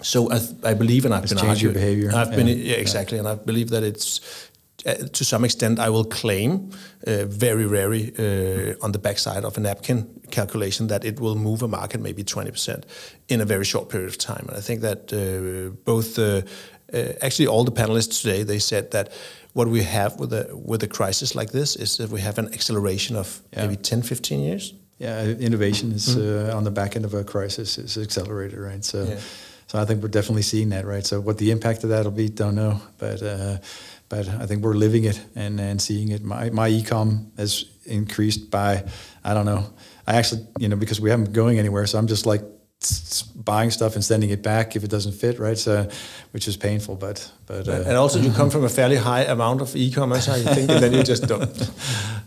So 0.01 0.31
I, 0.31 0.39
I 0.63 0.73
believe, 0.73 1.05
and 1.05 1.13
I've 1.13 1.23
it's 1.23 1.33
been 1.33 1.43
changed 1.43 1.61
your 1.61 1.73
behavior. 1.73 2.11
I've 2.13 2.31
been 2.31 2.47
yeah, 2.47 2.75
exactly, 2.75 3.17
and 3.17 3.27
I 3.27 3.35
believe 3.35 3.69
that 3.69 3.83
it's 3.83 4.21
uh, 4.85 4.93
to 4.93 5.25
some 5.25 5.43
extent, 5.43 5.79
I 5.79 5.89
will 5.89 6.05
claim 6.05 6.71
uh, 7.05 7.25
very 7.25 7.65
rarely 7.65 8.13
uh, 8.17 8.75
on 8.85 8.91
the 8.91 8.99
backside 8.99 9.43
of 9.43 9.57
a 9.57 9.59
napkin 9.59 10.07
calculation 10.31 10.87
that 10.87 11.03
it 11.03 11.19
will 11.19 11.35
move 11.35 11.63
a 11.63 11.67
market 11.67 11.99
maybe 11.99 12.23
20% 12.23 12.83
in 13.27 13.41
a 13.41 13.45
very 13.45 13.65
short 13.65 13.89
period 13.89 14.09
of 14.09 14.17
time. 14.17 14.45
And 14.47 14.57
I 14.57 14.61
think 14.61 14.81
that 14.81 15.11
uh, 15.11 15.75
both, 15.83 16.19
uh, 16.19 16.41
uh, 16.93 17.13
actually 17.21 17.47
all 17.47 17.63
the 17.63 17.71
panelists 17.71 18.21
today, 18.21 18.43
they 18.43 18.59
said 18.59 18.91
that 18.91 19.11
what 19.53 19.67
we 19.67 19.83
have 19.83 20.19
with 20.19 20.31
a, 20.31 20.49
with 20.53 20.83
a 20.83 20.87
crisis 20.87 21.33
like 21.33 21.51
this 21.51 21.75
is 21.75 21.97
that 21.97 22.09
we 22.09 22.21
have 22.21 22.37
an 22.37 22.53
acceleration 22.53 23.15
of 23.15 23.41
yeah. 23.51 23.65
maybe 23.65 23.75
10, 23.75 24.03
15 24.03 24.39
years. 24.39 24.73
Yeah, 24.99 25.25
innovation 25.25 25.91
is 25.91 26.15
mm-hmm. 26.15 26.57
on 26.57 26.63
the 26.63 26.71
back 26.71 26.95
end 26.95 27.05
of 27.05 27.13
a 27.13 27.23
crisis 27.23 27.77
is 27.77 27.97
accelerated, 27.97 28.57
right? 28.57 28.83
So, 28.83 29.03
yeah. 29.03 29.19
so 29.67 29.79
I 29.79 29.85
think 29.85 30.01
we're 30.01 30.09
definitely 30.09 30.41
seeing 30.41 30.69
that, 30.69 30.85
right? 30.85 31.05
So 31.05 31.21
what 31.21 31.37
the 31.37 31.51
impact 31.51 31.83
of 31.83 31.91
that 31.91 32.03
will 32.03 32.11
be, 32.11 32.29
don't 32.29 32.55
know, 32.55 32.81
but 32.97 33.21
but 34.09 34.27
I 34.27 34.45
think 34.45 34.63
we're 34.63 34.73
living 34.73 35.03
it 35.03 35.21
and, 35.35 35.59
and 35.59 35.81
seeing 35.81 36.09
it. 36.09 36.23
My 36.23 36.49
my 36.49 36.69
ecom 36.69 37.37
has 37.37 37.65
increased 37.85 38.49
by 38.49 38.83
I 39.23 39.33
don't 39.33 39.45
know. 39.45 39.73
I 40.07 40.15
actually 40.15 40.47
you 40.59 40.69
know 40.69 40.77
because 40.77 41.01
we 41.01 41.09
haven't 41.09 41.33
going 41.33 41.59
anywhere, 41.59 41.85
so 41.85 41.99
I'm 41.99 42.07
just 42.07 42.25
like 42.25 42.41
buying 43.35 43.71
stuff 43.71 43.95
and 43.95 44.03
sending 44.03 44.29
it 44.29 44.41
back 44.43 44.75
if 44.75 44.83
it 44.83 44.89
doesn't 44.89 45.13
fit, 45.13 45.39
right? 45.39 45.57
So, 45.57 45.89
which 46.31 46.47
is 46.47 46.57
painful, 46.57 46.95
but 46.95 47.31
but. 47.45 47.67
Uh, 47.67 47.83
and 47.85 47.97
also, 47.97 48.19
you 48.19 48.31
come 48.31 48.49
from 48.55 48.63
a 48.63 48.69
fairly 48.69 48.97
high 48.97 49.23
amount 49.23 49.61
of 49.61 49.75
e-commerce, 49.75 50.29
I 50.29 50.41
think, 50.53 50.69
and 50.69 50.81
then 50.83 50.93
you 50.93 51.03
just 51.03 51.27
don't. 51.27 51.71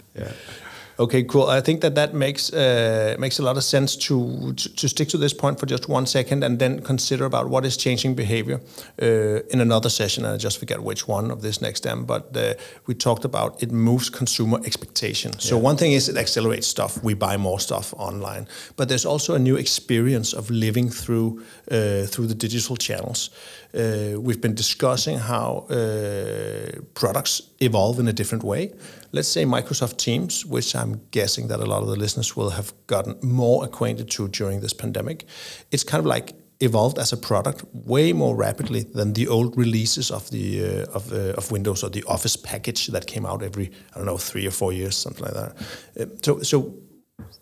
Okay, 1.00 1.22
cool. 1.22 1.46
I 1.48 1.62
think 1.62 1.80
that 1.80 1.94
that 1.94 2.12
makes 2.12 2.52
uh, 2.52 3.16
makes 3.18 3.38
a 3.38 3.42
lot 3.42 3.56
of 3.56 3.64
sense 3.64 3.96
to, 3.96 4.52
to, 4.52 4.76
to 4.76 4.88
stick 4.88 5.08
to 5.08 5.18
this 5.18 5.32
point 5.32 5.58
for 5.58 5.64
just 5.64 5.88
one 5.88 6.04
second, 6.06 6.44
and 6.44 6.58
then 6.58 6.82
consider 6.82 7.24
about 7.24 7.48
what 7.48 7.64
is 7.64 7.78
changing 7.78 8.14
behavior 8.14 8.60
uh, 9.02 9.40
in 9.50 9.60
another 9.60 9.88
session. 9.88 10.26
And 10.26 10.34
I 10.34 10.36
just 10.36 10.58
forget 10.58 10.82
which 10.82 11.08
one 11.08 11.30
of 11.30 11.40
this 11.40 11.62
next 11.62 11.80
time, 11.80 12.04
but 12.04 12.36
uh, 12.36 12.52
we 12.86 12.94
talked 12.94 13.24
about 13.24 13.62
it 13.62 13.72
moves 13.72 14.10
consumer 14.10 14.60
expectation. 14.66 15.32
So 15.38 15.56
yeah. 15.56 15.68
one 15.68 15.76
thing 15.78 15.92
is 15.92 16.08
it 16.08 16.18
accelerates 16.18 16.66
stuff. 16.66 17.02
We 17.02 17.14
buy 17.14 17.38
more 17.38 17.60
stuff 17.60 17.94
online, 17.96 18.46
but 18.76 18.88
there's 18.88 19.06
also 19.06 19.34
a 19.34 19.38
new 19.38 19.56
experience 19.56 20.34
of 20.36 20.50
living 20.50 20.90
through 20.90 21.42
uh, 21.70 22.06
through 22.06 22.26
the 22.26 22.34
digital 22.34 22.76
channels. 22.76 23.30
Uh, 23.72 24.20
we've 24.20 24.40
been 24.40 24.54
discussing 24.54 25.18
how 25.18 25.66
uh, 25.70 26.80
products 26.94 27.42
evolve 27.60 28.00
in 28.00 28.08
a 28.08 28.12
different 28.12 28.44
way 28.44 28.72
let's 29.12 29.28
say 29.28 29.44
Microsoft 29.44 29.96
Teams, 29.96 30.46
which 30.46 30.74
I'm 30.74 31.00
guessing 31.10 31.48
that 31.48 31.60
a 31.60 31.66
lot 31.66 31.82
of 31.82 31.88
the 31.88 31.96
listeners 31.96 32.36
will 32.36 32.50
have 32.50 32.72
gotten 32.86 33.16
more 33.22 33.64
acquainted 33.64 34.10
to 34.10 34.28
during 34.28 34.60
this 34.60 34.72
pandemic, 34.72 35.24
it's 35.70 35.84
kind 35.84 36.00
of 36.00 36.06
like 36.06 36.34
evolved 36.60 36.98
as 36.98 37.12
a 37.12 37.16
product 37.16 37.64
way 37.72 38.12
more 38.12 38.36
rapidly 38.36 38.82
than 38.82 39.14
the 39.14 39.26
old 39.28 39.56
releases 39.56 40.10
of 40.10 40.30
the 40.30 40.62
uh, 40.62 40.96
of, 40.96 41.12
uh, 41.12 41.32
of 41.38 41.50
Windows 41.50 41.82
or 41.82 41.90
the 41.90 42.04
Office 42.06 42.36
package 42.36 42.88
that 42.88 43.06
came 43.06 43.24
out 43.24 43.42
every 43.42 43.70
I 43.94 43.96
don't 43.96 44.06
know 44.06 44.18
three 44.18 44.46
or 44.46 44.50
four 44.50 44.72
years, 44.72 44.96
something 44.96 45.24
like 45.24 45.34
that. 45.34 45.56
Uh, 45.98 46.06
so 46.22 46.42
so. 46.42 46.74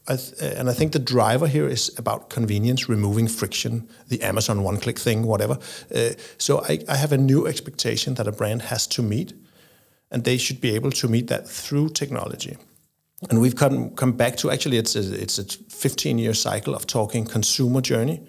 I 0.06 0.16
th- 0.16 0.58
and 0.58 0.70
I 0.70 0.72
think 0.72 0.92
the 0.92 0.98
driver 0.98 1.46
here 1.46 1.68
is 1.68 1.90
about 1.98 2.30
convenience, 2.30 2.88
removing 2.88 3.28
friction, 3.28 3.88
the 4.08 4.22
Amazon 4.22 4.62
one-click 4.62 4.98
thing, 4.98 5.22
whatever. 5.26 5.58
Uh, 5.94 6.10
so 6.38 6.62
I, 6.68 6.80
I 6.88 6.96
have 6.96 7.12
a 7.12 7.18
new 7.18 7.46
expectation 7.46 8.14
that 8.14 8.26
a 8.26 8.32
brand 8.32 8.62
has 8.62 8.86
to 8.88 9.02
meet, 9.02 9.32
and 10.10 10.24
they 10.24 10.38
should 10.38 10.60
be 10.60 10.74
able 10.74 10.90
to 10.90 11.08
meet 11.08 11.28
that 11.28 11.48
through 11.48 11.90
technology. 11.90 12.56
And 13.30 13.40
we've 13.40 13.56
come 13.56 13.90
come 13.96 14.12
back 14.12 14.36
to 14.36 14.50
actually 14.50 14.78
it's 14.78 14.94
a, 14.96 15.22
it's 15.22 15.38
a 15.38 15.44
15 15.44 16.18
year 16.18 16.34
cycle 16.34 16.74
of 16.74 16.86
talking 16.86 17.24
consumer 17.26 17.80
journey, 17.80 18.20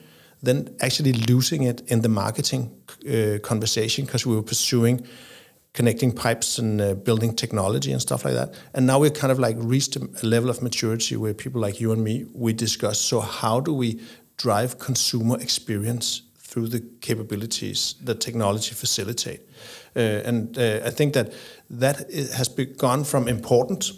then 0.42 0.76
actually 0.82 1.14
losing 1.14 1.64
it 1.64 1.82
in 1.88 2.02
the 2.02 2.10
marketing 2.10 2.72
uh, 3.08 3.40
conversation 3.40 4.06
because 4.06 4.26
we 4.26 4.36
were 4.36 4.44
pursuing 4.44 5.06
connecting 5.74 6.12
pipes 6.12 6.58
and 6.58 6.82
uh, 6.82 6.94
building 6.96 7.36
technology 7.36 7.92
and 7.92 8.02
stuff 8.02 8.26
like 8.26 8.34
that. 8.34 8.54
And 8.74 8.86
now 8.88 9.00
we're 9.00 9.12
kind 9.12 9.32
of 9.32 9.40
like 9.40 9.56
reached 9.60 9.96
a 9.96 10.26
level 10.26 10.50
of 10.50 10.62
maturity 10.62 11.16
where 11.16 11.34
people 11.34 11.62
like 11.62 11.80
you 11.80 11.92
and 11.92 12.04
me 12.04 12.26
we 12.34 12.54
discuss. 12.54 13.00
So 13.00 13.20
how 13.20 13.60
do 13.60 13.74
we 13.74 14.02
drive 14.38 14.80
consumer 14.80 15.38
experience 15.40 16.24
through 16.38 16.68
the 16.68 16.80
capabilities 17.02 17.96
that 18.04 18.20
technology 18.20 18.74
facilitate? 18.74 19.42
Uh, 19.96 20.00
and 20.00 20.58
uh, 20.58 20.82
I 20.86 20.90
think 20.90 21.14
that 21.14 21.34
that 21.70 22.12
has 22.36 22.48
gone 22.78 23.04
from 23.04 23.28
important 23.28 23.92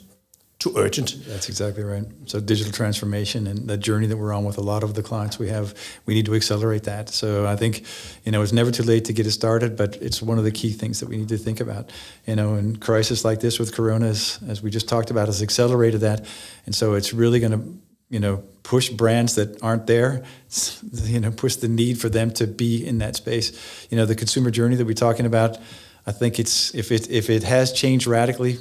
to 0.62 0.72
urgent. 0.78 1.16
That's 1.26 1.50
exactly 1.50 1.84
right. 1.84 2.04
So 2.28 2.40
digital 2.40 2.72
transformation 2.72 3.48
and 3.48 3.68
the 3.68 3.78
journey 3.78 4.06
that 4.06 4.18
we're 4.18 4.32
on 4.32 4.46
with 4.46 4.60
a 4.60 4.62
lot 4.62 4.84
of 4.84 4.94
the 4.94 5.02
clients 5.02 5.40
we 5.40 5.50
have, 5.50 5.74
we 6.06 6.14
need 6.14 6.28
to 6.28 6.36
accelerate 6.36 6.84
that. 6.84 7.10
So 7.10 7.48
I 7.48 7.56
think, 7.56 7.84
you 8.26 8.32
know, 8.32 8.44
it's 8.44 8.54
never 8.54 8.70
too 8.70 8.84
late 8.84 9.06
to 9.06 9.14
get 9.14 9.26
it 9.26 9.32
started, 9.32 9.76
but 9.76 9.96
it's 9.96 10.22
one 10.22 10.38
of 10.38 10.44
the 10.44 10.52
key 10.52 10.72
things 10.72 11.00
that 11.00 11.10
we 11.10 11.18
need 11.18 11.30
to 11.30 11.38
think 11.38 11.62
about. 11.62 11.92
You 12.28 12.36
know, 12.36 12.56
in 12.56 12.76
crisis 12.76 13.26
like 13.26 13.40
this 13.40 13.58
with 13.58 13.74
Corona, 13.74 14.10
as 14.10 14.62
we 14.62 14.70
just 14.70 14.88
talked 14.88 15.10
about, 15.10 15.26
has 15.30 15.42
accelerated 15.42 16.02
that. 16.02 16.28
And 16.68 16.76
so 16.76 16.94
it's 16.94 17.12
really 17.12 17.40
going 17.40 17.54
to, 17.54 17.80
you 18.12 18.20
know, 18.20 18.44
push 18.62 18.90
brands 18.90 19.34
that 19.36 19.64
aren't 19.64 19.88
there, 19.88 20.24
you 20.94 21.20
know, 21.20 21.32
push 21.32 21.56
the 21.56 21.70
need 21.70 22.00
for 22.00 22.08
them 22.08 22.30
to 22.34 22.46
be 22.46 22.86
in 22.86 23.00
that 23.00 23.16
space. 23.16 23.88
You 23.90 23.98
know, 23.98 24.06
the 24.06 24.16
consumer 24.16 24.52
journey 24.52 24.76
that 24.76 24.86
we're 24.86 24.94
talking 24.94 25.26
about, 25.26 25.58
I 26.06 26.12
think 26.12 26.38
it's 26.38 26.76
if 26.76 26.92
it 26.92 27.10
if 27.10 27.32
it 27.32 27.42
has 27.44 27.72
changed 27.74 28.06
radically 28.06 28.60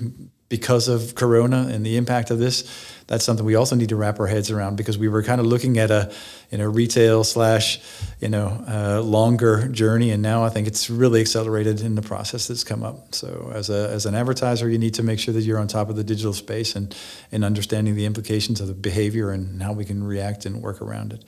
because 0.50 0.88
of 0.88 1.14
Corona 1.14 1.68
and 1.70 1.86
the 1.86 1.96
impact 1.96 2.30
of 2.30 2.38
this, 2.38 2.68
that's 3.06 3.24
something 3.24 3.46
we 3.46 3.54
also 3.54 3.74
need 3.74 3.88
to 3.88 3.96
wrap 3.96 4.20
our 4.20 4.26
heads 4.26 4.50
around 4.50 4.76
because 4.76 4.98
we 4.98 5.08
were 5.08 5.22
kind 5.22 5.40
of 5.40 5.46
looking 5.46 5.78
at 5.78 5.90
a 5.90 6.12
you 6.50 6.58
know 6.58 6.68
retail 6.68 7.24
slash 7.24 7.80
you 8.20 8.28
know 8.28 8.62
uh, 8.68 9.00
longer 9.00 9.68
journey, 9.68 10.10
and 10.10 10.22
now 10.22 10.44
I 10.44 10.48
think 10.48 10.68
it's 10.68 10.90
really 10.90 11.20
accelerated 11.20 11.80
in 11.80 11.94
the 11.94 12.02
process 12.02 12.48
that's 12.48 12.64
come 12.64 12.82
up. 12.82 13.14
So 13.14 13.50
as 13.54 13.70
a 13.70 13.88
as 13.90 14.06
an 14.06 14.14
advertiser, 14.14 14.68
you 14.68 14.78
need 14.78 14.94
to 14.94 15.02
make 15.02 15.18
sure 15.18 15.32
that 15.32 15.40
you're 15.40 15.58
on 15.58 15.66
top 15.66 15.88
of 15.88 15.96
the 15.96 16.04
digital 16.04 16.32
space 16.32 16.76
and 16.76 16.94
and 17.32 17.44
understanding 17.44 17.94
the 17.94 18.04
implications 18.04 18.60
of 18.60 18.66
the 18.68 18.74
behavior 18.74 19.30
and 19.30 19.62
how 19.62 19.72
we 19.72 19.84
can 19.84 20.04
react 20.04 20.46
and 20.46 20.62
work 20.62 20.82
around 20.82 21.12
it. 21.12 21.24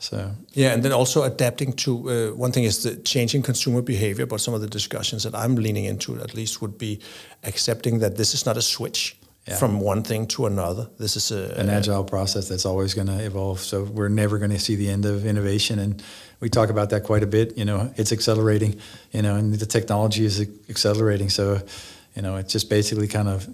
So 0.00 0.32
yeah, 0.54 0.72
and 0.72 0.82
then 0.82 0.92
also 0.92 1.22
adapting 1.22 1.72
to 1.84 1.90
uh, 2.10 2.36
one 2.36 2.52
thing 2.52 2.64
is 2.64 2.82
the 2.82 2.96
changing 2.96 3.42
consumer 3.42 3.82
behavior, 3.82 4.26
but 4.26 4.40
some 4.40 4.54
of 4.54 4.60
the 4.60 4.66
discussions 4.66 5.22
that 5.22 5.34
I'm 5.34 5.54
leaning 5.56 5.84
into 5.84 6.18
at 6.20 6.34
least 6.34 6.60
would 6.62 6.78
be 6.78 7.00
accepting 7.44 8.00
that 8.00 8.16
this 8.16 8.34
is 8.34 8.44
not 8.46 8.56
a 8.56 8.62
switch. 8.62 9.16
yeah. 9.46 9.56
from 9.56 9.80
one 9.80 10.02
thing 10.02 10.26
to 10.26 10.46
another. 10.46 10.88
This 10.98 11.16
is 11.16 11.30
a, 11.32 11.54
an 11.58 11.68
agile 11.68 12.04
process 12.04 12.48
that's 12.48 12.66
always 12.66 12.94
going 12.94 13.06
to 13.06 13.24
evolve. 13.24 13.60
So 13.60 13.84
we're 13.84 14.08
never 14.08 14.38
going 14.38 14.50
to 14.50 14.58
see 14.58 14.76
the 14.76 14.88
end 14.88 15.04
of 15.06 15.26
innovation, 15.26 15.78
and 15.78 16.02
we 16.40 16.48
talk 16.48 16.70
about 16.70 16.90
that 16.90 17.04
quite 17.04 17.22
a 17.22 17.26
bit. 17.26 17.56
You 17.56 17.64
know, 17.64 17.92
it's 17.96 18.12
accelerating. 18.12 18.80
You 19.12 19.22
know, 19.22 19.36
and 19.36 19.54
the 19.54 19.66
technology 19.66 20.24
is 20.24 20.40
accelerating. 20.68 21.30
So, 21.30 21.60
you 22.14 22.22
know, 22.22 22.36
it's 22.36 22.52
just 22.52 22.68
basically 22.68 23.08
kind 23.08 23.28
of 23.28 23.48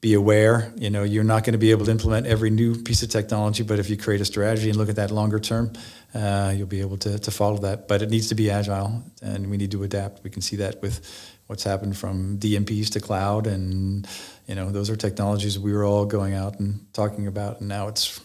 be 0.00 0.14
aware. 0.14 0.72
You 0.76 0.90
know, 0.90 1.02
you're 1.02 1.24
not 1.24 1.44
going 1.44 1.52
to 1.52 1.58
be 1.58 1.70
able 1.70 1.84
to 1.86 1.90
implement 1.90 2.26
every 2.26 2.50
new 2.50 2.80
piece 2.82 3.02
of 3.02 3.08
technology, 3.08 3.62
but 3.62 3.78
if 3.78 3.90
you 3.90 3.96
create 3.96 4.20
a 4.20 4.24
strategy 4.24 4.68
and 4.68 4.78
look 4.78 4.88
at 4.88 4.96
that 4.96 5.10
longer 5.10 5.40
term, 5.40 5.72
uh, 6.14 6.54
you'll 6.56 6.66
be 6.68 6.80
able 6.80 6.98
to, 6.98 7.18
to 7.18 7.30
follow 7.30 7.58
that. 7.58 7.88
But 7.88 8.02
it 8.02 8.10
needs 8.10 8.28
to 8.28 8.34
be 8.34 8.50
agile, 8.50 9.02
and 9.22 9.50
we 9.50 9.56
need 9.56 9.72
to 9.72 9.82
adapt. 9.82 10.22
We 10.22 10.30
can 10.30 10.42
see 10.42 10.56
that 10.56 10.80
with 10.80 11.00
what's 11.48 11.64
happened 11.64 11.96
from 11.96 12.38
DMPs 12.38 12.90
to 12.90 13.00
cloud, 13.00 13.46
and 13.46 14.06
you 14.46 14.54
know, 14.54 14.70
those 14.70 14.88
are 14.88 14.96
technologies 14.96 15.58
we 15.58 15.72
were 15.72 15.84
all 15.84 16.06
going 16.06 16.34
out 16.34 16.60
and 16.60 16.80
talking 16.92 17.26
about, 17.26 17.60
and 17.60 17.68
now 17.68 17.88
it's 17.88 18.20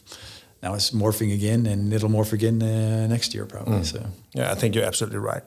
now 0.61 0.75
it's 0.75 0.91
morphing 0.91 1.33
again, 1.33 1.65
and 1.65 1.91
it'll 1.91 2.09
morph 2.09 2.33
again 2.33 2.61
uh, 2.61 3.07
next 3.07 3.33
year 3.33 3.45
probably. 3.45 3.79
Mm. 3.79 3.85
So 3.85 4.05
yeah, 4.33 4.51
I 4.51 4.55
think 4.55 4.75
you're 4.75 4.85
absolutely 4.85 5.19
right. 5.19 5.43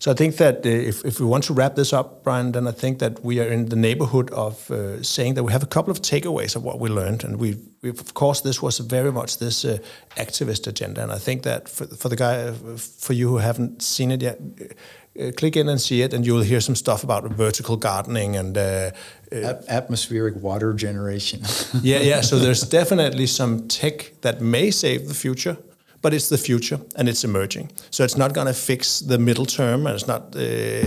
So 0.00 0.10
I 0.10 0.14
think 0.14 0.36
that 0.36 0.64
uh, 0.64 0.68
if, 0.70 1.04
if 1.04 1.20
we 1.20 1.26
want 1.26 1.44
to 1.44 1.52
wrap 1.52 1.74
this 1.74 1.92
up, 1.92 2.24
Brian, 2.24 2.52
then 2.52 2.66
I 2.66 2.72
think 2.72 3.00
that 3.00 3.22
we 3.22 3.38
are 3.38 3.48
in 3.52 3.68
the 3.68 3.76
neighborhood 3.76 4.30
of 4.30 4.70
uh, 4.70 5.02
saying 5.02 5.34
that 5.34 5.44
we 5.44 5.52
have 5.52 5.62
a 5.62 5.66
couple 5.66 5.90
of 5.90 6.00
takeaways 6.00 6.56
of 6.56 6.64
what 6.64 6.80
we 6.80 6.88
learned, 6.88 7.22
and 7.22 7.36
we, 7.36 7.58
of 7.84 8.14
course, 8.14 8.40
this 8.40 8.62
was 8.62 8.78
very 8.78 9.12
much 9.12 9.38
this 9.38 9.62
uh, 9.62 9.76
activist 10.16 10.66
agenda, 10.66 11.02
and 11.02 11.12
I 11.12 11.18
think 11.18 11.42
that 11.42 11.68
for, 11.68 11.86
for 11.86 12.08
the 12.08 12.16
guy, 12.16 12.36
uh, 12.36 12.54
for 12.78 13.12
you 13.12 13.28
who 13.28 13.38
haven't 13.38 13.82
seen 13.82 14.10
it 14.10 14.22
yet. 14.22 14.38
Uh, 15.20 15.32
click 15.36 15.56
in 15.56 15.68
and 15.68 15.80
see 15.80 16.02
it, 16.02 16.14
and 16.14 16.24
you 16.24 16.32
will 16.32 16.44
hear 16.44 16.60
some 16.60 16.76
stuff 16.76 17.02
about 17.02 17.24
vertical 17.24 17.76
gardening 17.76 18.36
and 18.36 18.56
uh, 18.56 18.92
uh, 19.32 19.54
atmospheric 19.68 20.36
water 20.36 20.72
generation. 20.72 21.40
yeah, 21.82 21.98
yeah. 21.98 22.20
So 22.20 22.38
there's 22.44 22.62
definitely 22.62 23.26
some 23.26 23.66
tech 23.66 24.12
that 24.20 24.40
may 24.40 24.70
save 24.70 25.08
the 25.08 25.14
future, 25.14 25.56
but 26.02 26.12
it's 26.12 26.28
the 26.28 26.38
future 26.38 26.80
and 26.96 27.08
it's 27.08 27.24
emerging. 27.24 27.70
So 27.90 28.04
it's 28.04 28.16
not 28.16 28.32
going 28.32 28.46
to 28.46 28.54
fix 28.54 29.00
the 29.00 29.18
middle 29.18 29.46
term, 29.46 29.86
and 29.86 29.94
it's 29.94 30.06
not 30.06 30.34
uh, 30.36 30.40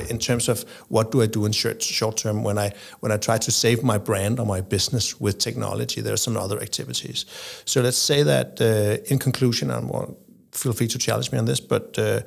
in 0.10 0.18
terms 0.18 0.50
of 0.50 0.66
what 0.90 1.12
do 1.12 1.22
I 1.22 1.28
do 1.28 1.46
in 1.46 1.52
short, 1.52 1.82
short 1.82 2.18
term 2.18 2.44
when 2.44 2.58
I 2.58 2.72
when 3.02 3.12
I 3.12 3.18
try 3.18 3.38
to 3.38 3.52
save 3.52 3.84
my 3.84 3.98
brand 3.98 4.40
or 4.40 4.46
my 4.46 4.62
business 4.62 5.20
with 5.20 5.38
technology. 5.38 6.02
There 6.02 6.14
are 6.14 6.18
some 6.18 6.38
other 6.38 6.62
activities. 6.62 7.26
So 7.66 7.82
let's 7.82 7.98
say 7.98 8.24
that 8.24 8.60
uh, 8.62 9.04
in 9.12 9.20
conclusion, 9.20 9.72
and 9.72 10.16
feel 10.52 10.74
free 10.74 10.88
to 10.88 10.98
challenge 10.98 11.32
me 11.32 11.40
on 11.40 11.46
this, 11.46 11.60
but 11.60 11.98
uh, 11.98 12.22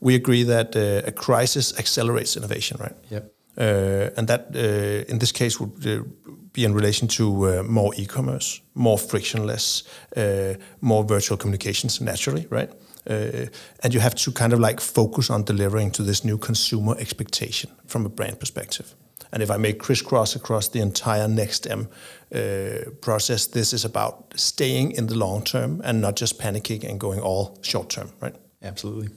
we 0.00 0.14
agree 0.14 0.44
that 0.44 0.74
uh, 0.76 1.08
a 1.08 1.12
crisis 1.12 1.78
accelerates 1.78 2.36
innovation, 2.36 2.76
right? 2.80 2.96
Yep. 3.10 3.32
Uh, 3.56 4.10
and 4.16 4.26
that, 4.28 4.46
uh, 4.54 5.10
in 5.12 5.18
this 5.18 5.32
case, 5.32 5.60
would 5.60 5.86
uh, 5.86 6.02
be 6.52 6.64
in 6.64 6.74
relation 6.74 7.08
to 7.08 7.48
uh, 7.48 7.62
more 7.62 7.92
e-commerce, 7.96 8.60
more 8.74 8.98
frictionless, 8.98 9.84
uh, 10.16 10.54
more 10.80 11.04
virtual 11.04 11.36
communications 11.36 12.00
naturally, 12.00 12.46
right? 12.50 12.70
Uh, 13.08 13.46
and 13.82 13.92
you 13.94 14.00
have 14.00 14.14
to 14.14 14.30
kind 14.30 14.52
of 14.52 14.60
like 14.60 14.80
focus 14.80 15.30
on 15.30 15.44
delivering 15.44 15.90
to 15.90 16.02
this 16.02 16.24
new 16.24 16.38
consumer 16.38 16.94
expectation 16.98 17.70
from 17.86 18.06
a 18.06 18.08
brand 18.08 18.38
perspective. 18.38 18.94
And 19.32 19.42
if 19.42 19.50
I 19.50 19.56
may 19.56 19.72
crisscross 19.72 20.36
across 20.36 20.68
the 20.68 20.80
entire 20.80 21.26
NextM 21.26 21.88
uh, 22.34 22.90
process, 23.00 23.46
this 23.46 23.72
is 23.72 23.84
about 23.84 24.34
staying 24.36 24.92
in 24.92 25.06
the 25.06 25.14
long 25.14 25.42
term 25.42 25.80
and 25.84 26.00
not 26.00 26.16
just 26.16 26.38
panicking 26.38 26.84
and 26.88 27.00
going 27.00 27.20
all 27.20 27.58
short 27.62 27.88
term, 27.88 28.10
right? 28.20 28.34
Absolutely. 28.62 29.08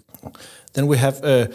Then 0.73 0.87
we 0.87 0.97
have 0.97 1.23
uh, 1.23 1.47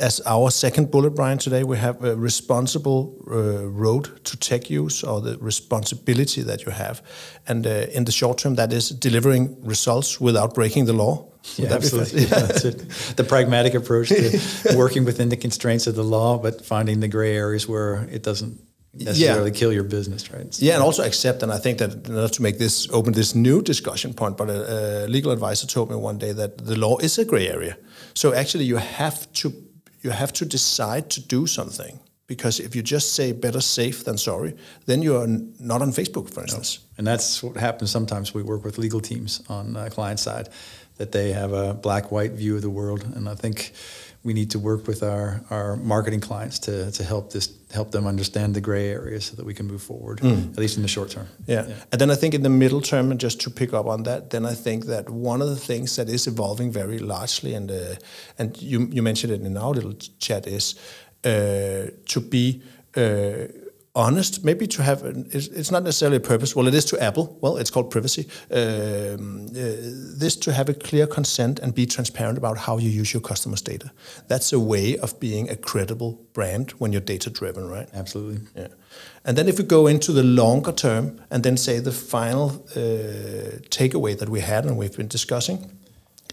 as 0.00 0.20
our 0.26 0.50
second 0.50 0.90
bullet, 0.90 1.10
Brian, 1.10 1.38
today 1.38 1.64
we 1.64 1.76
have 1.76 2.02
a 2.02 2.16
responsible 2.16 3.14
uh, 3.30 3.68
road 3.68 4.24
to 4.24 4.36
tech 4.36 4.70
use 4.70 5.04
or 5.04 5.20
the 5.20 5.36
responsibility 5.38 6.42
that 6.42 6.64
you 6.64 6.72
have. 6.72 7.02
And 7.46 7.66
uh, 7.66 7.86
in 7.92 8.04
the 8.04 8.12
short 8.12 8.38
term, 8.38 8.54
that 8.54 8.72
is 8.72 8.88
delivering 8.88 9.62
results 9.62 10.20
without 10.20 10.54
breaking 10.54 10.86
the 10.86 10.94
law. 10.94 11.28
Yeah, 11.56 11.74
absolutely. 11.74 12.22
Yeah, 12.22 12.28
that's 12.46 12.64
it. 12.64 12.88
The 13.16 13.24
pragmatic 13.24 13.74
approach 13.74 14.08
to 14.08 14.38
working 14.76 15.04
within 15.04 15.28
the 15.28 15.36
constraints 15.36 15.86
of 15.86 15.94
the 15.94 16.04
law, 16.04 16.38
but 16.38 16.64
finding 16.64 17.00
the 17.00 17.08
gray 17.08 17.36
areas 17.36 17.68
where 17.68 18.08
it 18.10 18.22
doesn't 18.22 18.60
necessarily 18.94 19.50
yeah. 19.50 19.58
kill 19.58 19.72
your 19.72 19.84
business, 19.84 20.30
right? 20.30 20.54
So, 20.54 20.64
yeah, 20.64 20.74
and 20.74 20.82
also 20.82 21.02
accept. 21.02 21.42
And 21.42 21.52
I 21.52 21.58
think 21.58 21.78
that 21.78 22.08
not 22.08 22.32
to 22.34 22.42
make 22.42 22.58
this 22.58 22.88
open 22.90 23.12
this 23.12 23.34
new 23.34 23.60
discussion 23.60 24.14
point, 24.14 24.36
but 24.36 24.48
a, 24.48 25.04
a 25.04 25.08
legal 25.08 25.32
advisor 25.32 25.66
told 25.66 25.90
me 25.90 25.96
one 25.96 26.18
day 26.18 26.32
that 26.32 26.58
the 26.58 26.76
law 26.76 26.98
is 26.98 27.18
a 27.18 27.24
gray 27.24 27.48
area. 27.48 27.76
So 28.14 28.32
actually, 28.32 28.64
you 28.64 28.76
have 28.76 29.30
to 29.32 29.52
you 30.02 30.10
have 30.10 30.32
to 30.34 30.44
decide 30.44 31.08
to 31.10 31.20
do 31.20 31.46
something 31.46 32.00
because 32.26 32.60
if 32.60 32.74
you 32.74 32.82
just 32.82 33.14
say 33.14 33.32
better 33.32 33.60
safe 33.60 34.04
than 34.04 34.16
sorry, 34.18 34.54
then 34.86 35.02
you 35.02 35.16
are 35.16 35.26
not 35.60 35.82
on 35.82 35.92
Facebook, 35.92 36.30
for 36.32 36.42
instance. 36.42 36.78
No. 36.78 36.94
And 36.98 37.06
that's 37.06 37.42
what 37.42 37.56
happens 37.56 37.90
sometimes. 37.90 38.34
We 38.34 38.42
work 38.42 38.64
with 38.64 38.78
legal 38.78 39.00
teams 39.00 39.42
on 39.48 39.74
the 39.74 39.90
client 39.90 40.20
side 40.20 40.48
that 40.96 41.12
they 41.12 41.32
have 41.32 41.52
a 41.52 41.74
black-white 41.74 42.32
view 42.32 42.56
of 42.56 42.62
the 42.62 42.70
world, 42.70 43.02
and 43.16 43.28
I 43.28 43.34
think 43.34 43.72
we 44.24 44.32
need 44.32 44.50
to 44.50 44.58
work 44.58 44.86
with 44.86 45.02
our, 45.02 45.42
our 45.50 45.76
marketing 45.76 46.20
clients 46.20 46.58
to, 46.60 46.92
to 46.92 47.02
help 47.02 47.32
this 47.32 47.48
help 47.72 47.90
them 47.90 48.06
understand 48.06 48.54
the 48.54 48.60
gray 48.60 48.90
areas 48.90 49.24
so 49.24 49.36
that 49.36 49.46
we 49.46 49.54
can 49.54 49.66
move 49.66 49.82
forward 49.82 50.18
mm. 50.18 50.52
at 50.52 50.58
least 50.58 50.76
in 50.76 50.82
the 50.82 50.88
short 50.88 51.10
term 51.10 51.26
yeah. 51.46 51.66
yeah. 51.66 51.74
and 51.90 52.00
then 52.00 52.10
i 52.10 52.14
think 52.14 52.34
in 52.34 52.42
the 52.42 52.50
middle 52.50 52.80
term 52.80 53.10
and 53.10 53.18
just 53.18 53.40
to 53.40 53.50
pick 53.50 53.72
up 53.72 53.86
on 53.86 54.02
that 54.02 54.30
then 54.30 54.44
i 54.44 54.54
think 54.54 54.86
that 54.86 55.08
one 55.08 55.40
of 55.40 55.48
the 55.48 55.56
things 55.56 55.96
that 55.96 56.08
is 56.08 56.26
evolving 56.26 56.70
very 56.70 56.98
largely 56.98 57.54
and 57.54 57.70
uh, 57.70 57.94
and 58.38 58.60
you, 58.60 58.88
you 58.90 59.02
mentioned 59.02 59.32
it 59.32 59.40
in 59.40 59.56
our 59.56 59.72
little 59.72 59.94
chat 60.18 60.46
is 60.46 60.74
uh, 61.24 61.86
to 62.06 62.20
be 62.20 62.62
uh, 62.96 63.46
honest, 63.94 64.44
maybe 64.44 64.66
to 64.66 64.82
have, 64.82 65.02
an, 65.02 65.28
it's 65.32 65.70
not 65.70 65.82
necessarily 65.82 66.16
a 66.16 66.20
purpose. 66.20 66.56
Well, 66.56 66.66
it 66.66 66.74
is 66.74 66.84
to 66.86 67.02
Apple. 67.02 67.38
Well, 67.40 67.56
it's 67.58 67.70
called 67.70 67.90
privacy. 67.90 68.26
Um, 68.50 69.48
uh, 69.48 70.18
this 70.18 70.36
to 70.36 70.52
have 70.52 70.68
a 70.68 70.74
clear 70.74 71.06
consent 71.06 71.58
and 71.58 71.74
be 71.74 71.86
transparent 71.86 72.38
about 72.38 72.58
how 72.58 72.78
you 72.78 72.88
use 72.88 73.12
your 73.12 73.20
customers' 73.20 73.62
data. 73.62 73.92
That's 74.28 74.52
a 74.52 74.60
way 74.60 74.96
of 74.98 75.18
being 75.20 75.50
a 75.50 75.56
credible 75.56 76.20
brand 76.32 76.70
when 76.72 76.92
you're 76.92 77.02
data 77.02 77.30
driven, 77.30 77.68
right? 77.68 77.88
Absolutely. 77.92 78.40
Yeah. 78.56 78.68
And 79.24 79.36
then 79.36 79.48
if 79.48 79.58
we 79.58 79.64
go 79.64 79.86
into 79.86 80.12
the 80.12 80.22
longer 80.22 80.72
term 80.72 81.20
and 81.30 81.42
then 81.42 81.56
say 81.56 81.78
the 81.78 81.92
final 81.92 82.64
uh, 82.74 83.60
takeaway 83.68 84.18
that 84.18 84.28
we 84.28 84.40
had 84.40 84.64
and 84.64 84.76
we've 84.78 84.96
been 84.96 85.08
discussing 85.08 85.70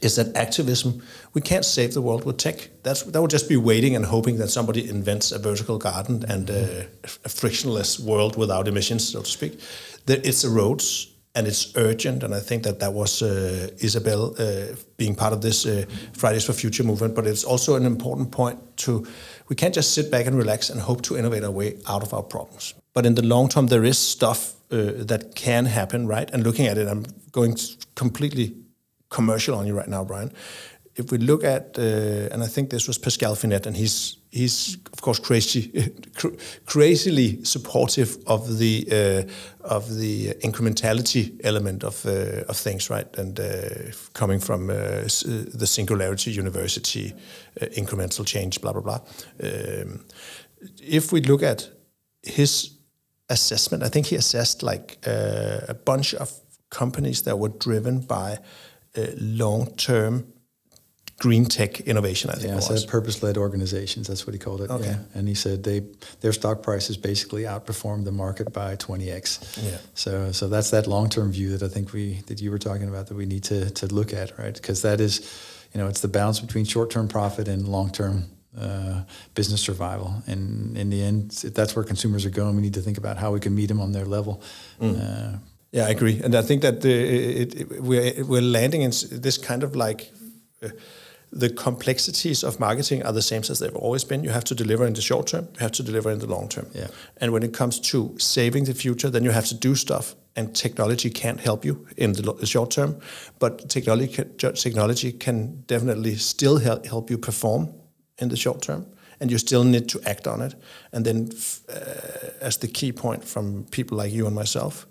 is 0.01 0.15
that 0.15 0.35
activism, 0.35 1.01
we 1.33 1.41
can't 1.41 1.65
save 1.65 1.93
the 1.93 2.01
world 2.01 2.25
with 2.25 2.37
tech. 2.37 2.69
That's, 2.83 3.03
that 3.03 3.21
would 3.21 3.31
just 3.31 3.49
be 3.49 3.57
waiting 3.57 3.95
and 3.95 4.05
hoping 4.05 4.37
that 4.37 4.49
somebody 4.49 4.89
invents 4.89 5.31
a 5.31 5.39
vertical 5.39 5.77
garden 5.77 6.23
and 6.27 6.49
a, 6.49 6.87
a 7.25 7.29
frictionless 7.29 7.99
world 7.99 8.35
without 8.37 8.67
emissions, 8.67 9.09
so 9.09 9.21
to 9.21 9.29
speak. 9.29 9.59
It's 10.07 10.41
the 10.41 10.49
roads 10.49 11.07
and 11.35 11.47
it's 11.47 11.75
urgent. 11.75 12.23
And 12.23 12.33
I 12.33 12.39
think 12.39 12.63
that 12.63 12.79
that 12.79 12.93
was 12.93 13.21
uh, 13.21 13.69
Isabelle 13.79 14.35
uh, 14.39 14.75
being 14.97 15.15
part 15.15 15.33
of 15.33 15.41
this 15.41 15.65
uh, 15.65 15.85
Fridays 16.13 16.45
for 16.45 16.53
Future 16.53 16.83
movement. 16.83 17.15
But 17.15 17.27
it's 17.27 17.43
also 17.43 17.75
an 17.75 17.85
important 17.85 18.31
point 18.31 18.59
to 18.77 19.05
we 19.47 19.55
can't 19.55 19.73
just 19.73 19.93
sit 19.93 20.11
back 20.11 20.27
and 20.27 20.37
relax 20.37 20.69
and 20.69 20.81
hope 20.81 21.01
to 21.03 21.17
innovate 21.17 21.43
our 21.43 21.51
way 21.51 21.77
out 21.87 22.03
of 22.03 22.13
our 22.13 22.23
problems. 22.23 22.73
But 22.93 23.05
in 23.05 23.15
the 23.15 23.23
long 23.23 23.49
term, 23.49 23.67
there 23.67 23.83
is 23.83 23.97
stuff 23.97 24.53
uh, 24.71 24.91
that 25.05 25.35
can 25.35 25.65
happen, 25.65 26.07
right? 26.07 26.29
And 26.31 26.43
looking 26.43 26.67
at 26.67 26.77
it, 26.77 26.87
I'm 26.87 27.05
going 27.31 27.55
completely 27.95 28.55
commercial 29.09 29.55
on 29.55 29.67
you 29.67 29.75
right 29.77 29.89
now, 29.89 30.03
Brian. 30.03 30.31
If 30.95 31.11
we 31.11 31.17
look 31.17 31.43
at, 31.43 31.77
uh, 31.77 32.33
and 32.33 32.43
I 32.43 32.47
think 32.47 32.69
this 32.69 32.87
was 32.87 32.97
Pascal 32.97 33.35
Finette, 33.35 33.67
and 33.67 33.77
he's 33.77 34.17
he's 34.31 34.77
of 34.93 35.01
course 35.01 35.19
crazy, 35.19 35.91
crazily 36.65 37.43
supportive 37.43 38.17
of 38.27 38.57
the 38.57 38.87
uh, 38.91 39.67
of 39.67 39.95
the 39.95 40.33
incrementality 40.41 41.39
element 41.43 41.83
of 41.83 42.05
uh, 42.05 42.43
of 42.49 42.57
things, 42.57 42.89
right? 42.89 43.17
And 43.17 43.39
uh, 43.39 43.91
coming 44.13 44.39
from 44.41 44.69
uh, 44.69 44.73
uh, 44.73 45.07
the 45.53 45.67
Singularity 45.67 46.31
University, 46.31 47.13
incremental 47.59 48.25
change, 48.25 48.61
blah 48.61 48.73
blah 48.73 48.81
blah. 48.81 48.99
Um, 49.41 50.05
if 50.81 51.11
we 51.11 51.21
look 51.21 51.43
at 51.43 51.69
his 52.23 52.71
assessment, 53.29 53.83
I 53.83 53.89
think 53.89 54.07
he 54.07 54.15
assessed 54.17 54.63
like 54.63 54.97
a 55.05 55.75
bunch 55.85 56.13
of 56.13 56.31
companies 56.69 57.21
that 57.23 57.39
were 57.39 57.49
driven 57.49 58.01
by 58.01 58.39
uh, 58.97 59.07
long-term 59.17 60.33
green 61.19 61.45
tech 61.45 61.81
innovation. 61.81 62.29
I 62.29 62.33
think. 62.33 62.53
Yeah, 62.53 62.59
so 62.59 62.87
purpose-led 62.87 63.37
organizations. 63.37 64.07
That's 64.07 64.25
what 64.25 64.33
he 64.33 64.39
called 64.39 64.61
it. 64.61 64.71
Okay. 64.71 64.85
Yeah. 64.85 64.99
And 65.13 65.27
he 65.27 65.35
said 65.35 65.63
they 65.63 65.81
their 66.21 66.33
stock 66.33 66.63
prices 66.63 66.97
basically 66.97 67.43
outperformed 67.43 68.05
the 68.05 68.11
market 68.11 68.51
by 68.51 68.75
20x. 68.77 69.63
Yeah. 69.63 69.77
So 69.93 70.31
so 70.31 70.47
that's 70.47 70.71
that 70.71 70.87
long-term 70.87 71.31
view 71.31 71.55
that 71.57 71.63
I 71.63 71.71
think 71.71 71.93
we 71.93 72.21
that 72.27 72.41
you 72.41 72.49
were 72.49 72.59
talking 72.59 72.87
about 72.89 73.07
that 73.07 73.15
we 73.15 73.25
need 73.25 73.43
to 73.43 73.69
to 73.69 73.87
look 73.87 74.13
at, 74.13 74.37
right? 74.39 74.55
Because 74.55 74.81
that 74.81 74.99
is, 74.99 75.19
you 75.73 75.79
know, 75.79 75.87
it's 75.87 76.01
the 76.01 76.07
balance 76.07 76.39
between 76.39 76.65
short-term 76.65 77.07
profit 77.07 77.47
and 77.47 77.67
long-term. 77.67 78.25
Uh, 78.59 79.03
business 79.35 79.61
survival, 79.61 80.23
and 80.25 80.75
in 80.75 80.89
the 80.89 81.03
end, 81.03 81.29
that's 81.29 81.75
where 81.75 81.85
consumers 81.85 82.25
are 82.25 82.31
going. 82.31 82.55
We 82.55 82.63
need 82.63 82.73
to 82.73 82.81
think 82.81 82.97
about 82.97 83.15
how 83.15 83.31
we 83.31 83.39
can 83.39 83.53
meet 83.53 83.67
them 83.67 83.79
on 83.79 83.91
their 83.91 84.05
level. 84.05 84.41
Mm. 84.81 84.95
Uh, 84.97 85.37
yeah, 85.71 85.87
I 85.87 85.89
agree, 85.89 86.21
and 86.23 86.35
I 86.35 86.41
think 86.41 86.61
that 86.61 86.81
the, 86.81 86.91
it, 86.91 87.61
it, 87.61 87.81
we're 87.81 88.25
we're 88.25 88.41
landing 88.41 88.81
in 88.81 88.91
this 89.11 89.37
kind 89.37 89.63
of 89.63 89.75
like. 89.75 90.11
Uh, 90.63 90.69
the 91.31 91.49
complexities 91.49 92.43
of 92.43 92.59
marketing 92.59 93.03
are 93.03 93.13
the 93.13 93.21
same 93.21 93.41
as 93.49 93.59
they've 93.59 93.75
always 93.75 94.03
been. 94.03 94.23
You 94.23 94.31
have 94.31 94.45
to 94.45 94.55
deliver 94.55 94.87
in 94.87 94.93
the 94.93 95.01
short 95.01 95.27
term, 95.27 95.47
you 95.53 95.59
have 95.59 95.71
to 95.73 95.83
deliver 95.83 96.09
in 96.11 96.17
the 96.19 96.25
long 96.25 96.49
term. 96.49 96.65
Yeah. 96.73 96.87
And 97.17 97.31
when 97.31 97.43
it 97.43 97.53
comes 97.53 97.79
to 97.91 98.15
saving 98.17 98.65
the 98.65 98.73
future, 98.73 99.11
then 99.11 99.23
you 99.23 99.31
have 99.31 99.45
to 99.45 99.55
do 99.55 99.75
stuff, 99.75 100.15
and 100.35 100.55
technology 100.55 101.09
can't 101.09 101.39
help 101.39 101.63
you 101.63 101.85
in 101.97 102.13
the, 102.13 102.33
the 102.33 102.47
short 102.47 102.71
term, 102.71 102.99
but 103.37 103.69
technology 103.69 104.07
can, 104.07 104.53
technology 104.55 105.11
can 105.11 105.63
definitely 105.67 106.15
still 106.15 106.57
help, 106.57 106.85
help 106.85 107.11
you 107.11 107.17
perform 107.17 107.69
in 108.17 108.29
the 108.29 108.37
short 108.37 108.61
term, 108.61 108.85
and 109.19 109.29
you 109.29 109.37
still 109.37 109.63
need 109.63 109.87
to 109.89 110.01
act 110.05 110.27
on 110.27 110.41
it. 110.41 110.55
And 110.91 111.05
then, 111.05 111.29
f- 111.31 111.61
uh, 111.69 112.45
as 112.45 112.57
the 112.57 112.67
key 112.67 112.91
point 112.91 113.23
from 113.23 113.65
people 113.65 113.97
like 113.97 114.11
you 114.11 114.25
and 114.25 114.35
myself, 114.35 114.87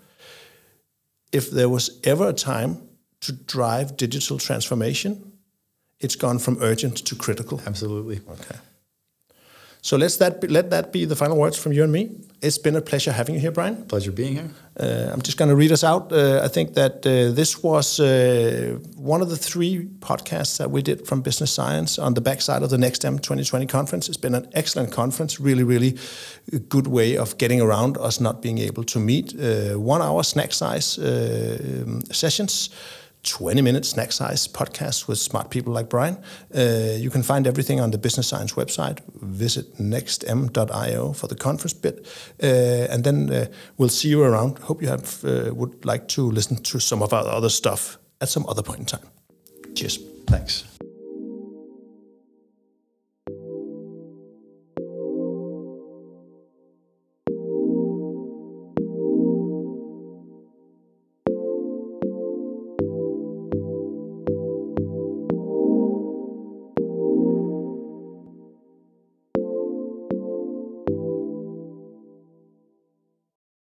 if 1.31 1.51
there 1.51 1.69
was 1.69 1.99
ever 2.03 2.29
a 2.29 2.33
time 2.33 2.81
to 3.21 3.31
drive 3.33 3.97
digital 3.97 4.37
transformation, 4.37 5.33
it's 5.99 6.15
gone 6.15 6.39
from 6.39 6.57
urgent 6.61 6.97
to 6.97 7.15
critical. 7.15 7.61
Absolutely. 7.65 8.21
Okay. 8.29 8.55
So 9.81 9.97
let's 9.97 10.17
that 10.17 10.41
be, 10.41 10.47
let 10.47 10.69
that 10.71 10.91
be 10.91 11.05
the 11.05 11.15
final 11.15 11.37
words 11.37 11.57
from 11.57 11.71
you 11.71 11.83
and 11.83 11.91
me. 11.91 12.11
It's 12.41 12.57
been 12.57 12.75
a 12.75 12.81
pleasure 12.81 13.11
having 13.11 13.35
you 13.35 13.41
here, 13.41 13.51
Brian. 13.51 13.85
Pleasure 13.85 14.11
being 14.11 14.33
here. 14.33 14.49
Uh, 14.77 15.11
I'm 15.13 15.21
just 15.21 15.37
going 15.37 15.49
to 15.49 15.55
read 15.55 15.71
us 15.71 15.83
out. 15.83 16.11
Uh, 16.11 16.41
I 16.43 16.47
think 16.47 16.73
that 16.73 17.05
uh, 17.05 17.31
this 17.33 17.63
was 17.63 17.99
uh, 17.99 18.77
one 18.95 19.21
of 19.21 19.29
the 19.29 19.37
three 19.37 19.89
podcasts 19.99 20.57
that 20.57 20.71
we 20.71 20.81
did 20.81 21.07
from 21.07 21.21
Business 21.21 21.51
Science 21.51 21.99
on 21.99 22.13
the 22.13 22.21
backside 22.21 22.63
of 22.63 22.69
the 22.69 22.77
Next 22.77 23.01
NextM 23.01 23.21
2020 23.21 23.65
conference. 23.67 24.07
It's 24.09 24.17
been 24.17 24.35
an 24.35 24.47
excellent 24.53 24.91
conference, 24.91 25.39
really, 25.39 25.63
really 25.63 25.97
good 26.69 26.87
way 26.87 27.17
of 27.17 27.37
getting 27.37 27.61
around 27.61 27.97
us 27.97 28.19
not 28.19 28.41
being 28.41 28.57
able 28.57 28.83
to 28.85 28.99
meet. 28.99 29.33
Uh, 29.33 29.79
one 29.79 30.01
hour 30.01 30.23
snack 30.23 30.53
size 30.53 30.97
uh, 30.97 31.99
sessions. 32.11 32.69
20 33.23 33.61
minute 33.61 33.85
snack 33.85 34.11
size 34.11 34.47
podcast 34.47 35.07
with 35.07 35.17
smart 35.17 35.49
people 35.49 35.73
like 35.73 35.89
Brian. 35.89 36.17
Uh, 36.55 36.95
you 36.97 37.09
can 37.09 37.23
find 37.23 37.45
everything 37.47 37.79
on 37.79 37.91
the 37.91 37.97
Business 37.97 38.27
Science 38.27 38.53
website. 38.53 38.99
Visit 39.21 39.77
nextm.io 39.77 41.13
for 41.13 41.27
the 41.27 41.35
conference 41.35 41.73
bit. 41.73 42.07
Uh, 42.41 42.87
and 42.93 43.03
then 43.03 43.29
uh, 43.29 43.45
we'll 43.77 43.89
see 43.89 44.09
you 44.09 44.23
around. 44.23 44.59
Hope 44.59 44.81
you 44.81 44.87
have 44.87 45.23
uh, 45.25 45.53
would 45.53 45.85
like 45.85 46.07
to 46.09 46.31
listen 46.31 46.57
to 46.63 46.79
some 46.79 47.03
of 47.03 47.13
our 47.13 47.27
other 47.27 47.49
stuff 47.49 47.97
at 48.21 48.29
some 48.29 48.45
other 48.47 48.63
point 48.63 48.79
in 48.79 48.85
time. 48.85 49.07
Cheers. 49.75 49.99
Thanks. 50.27 50.63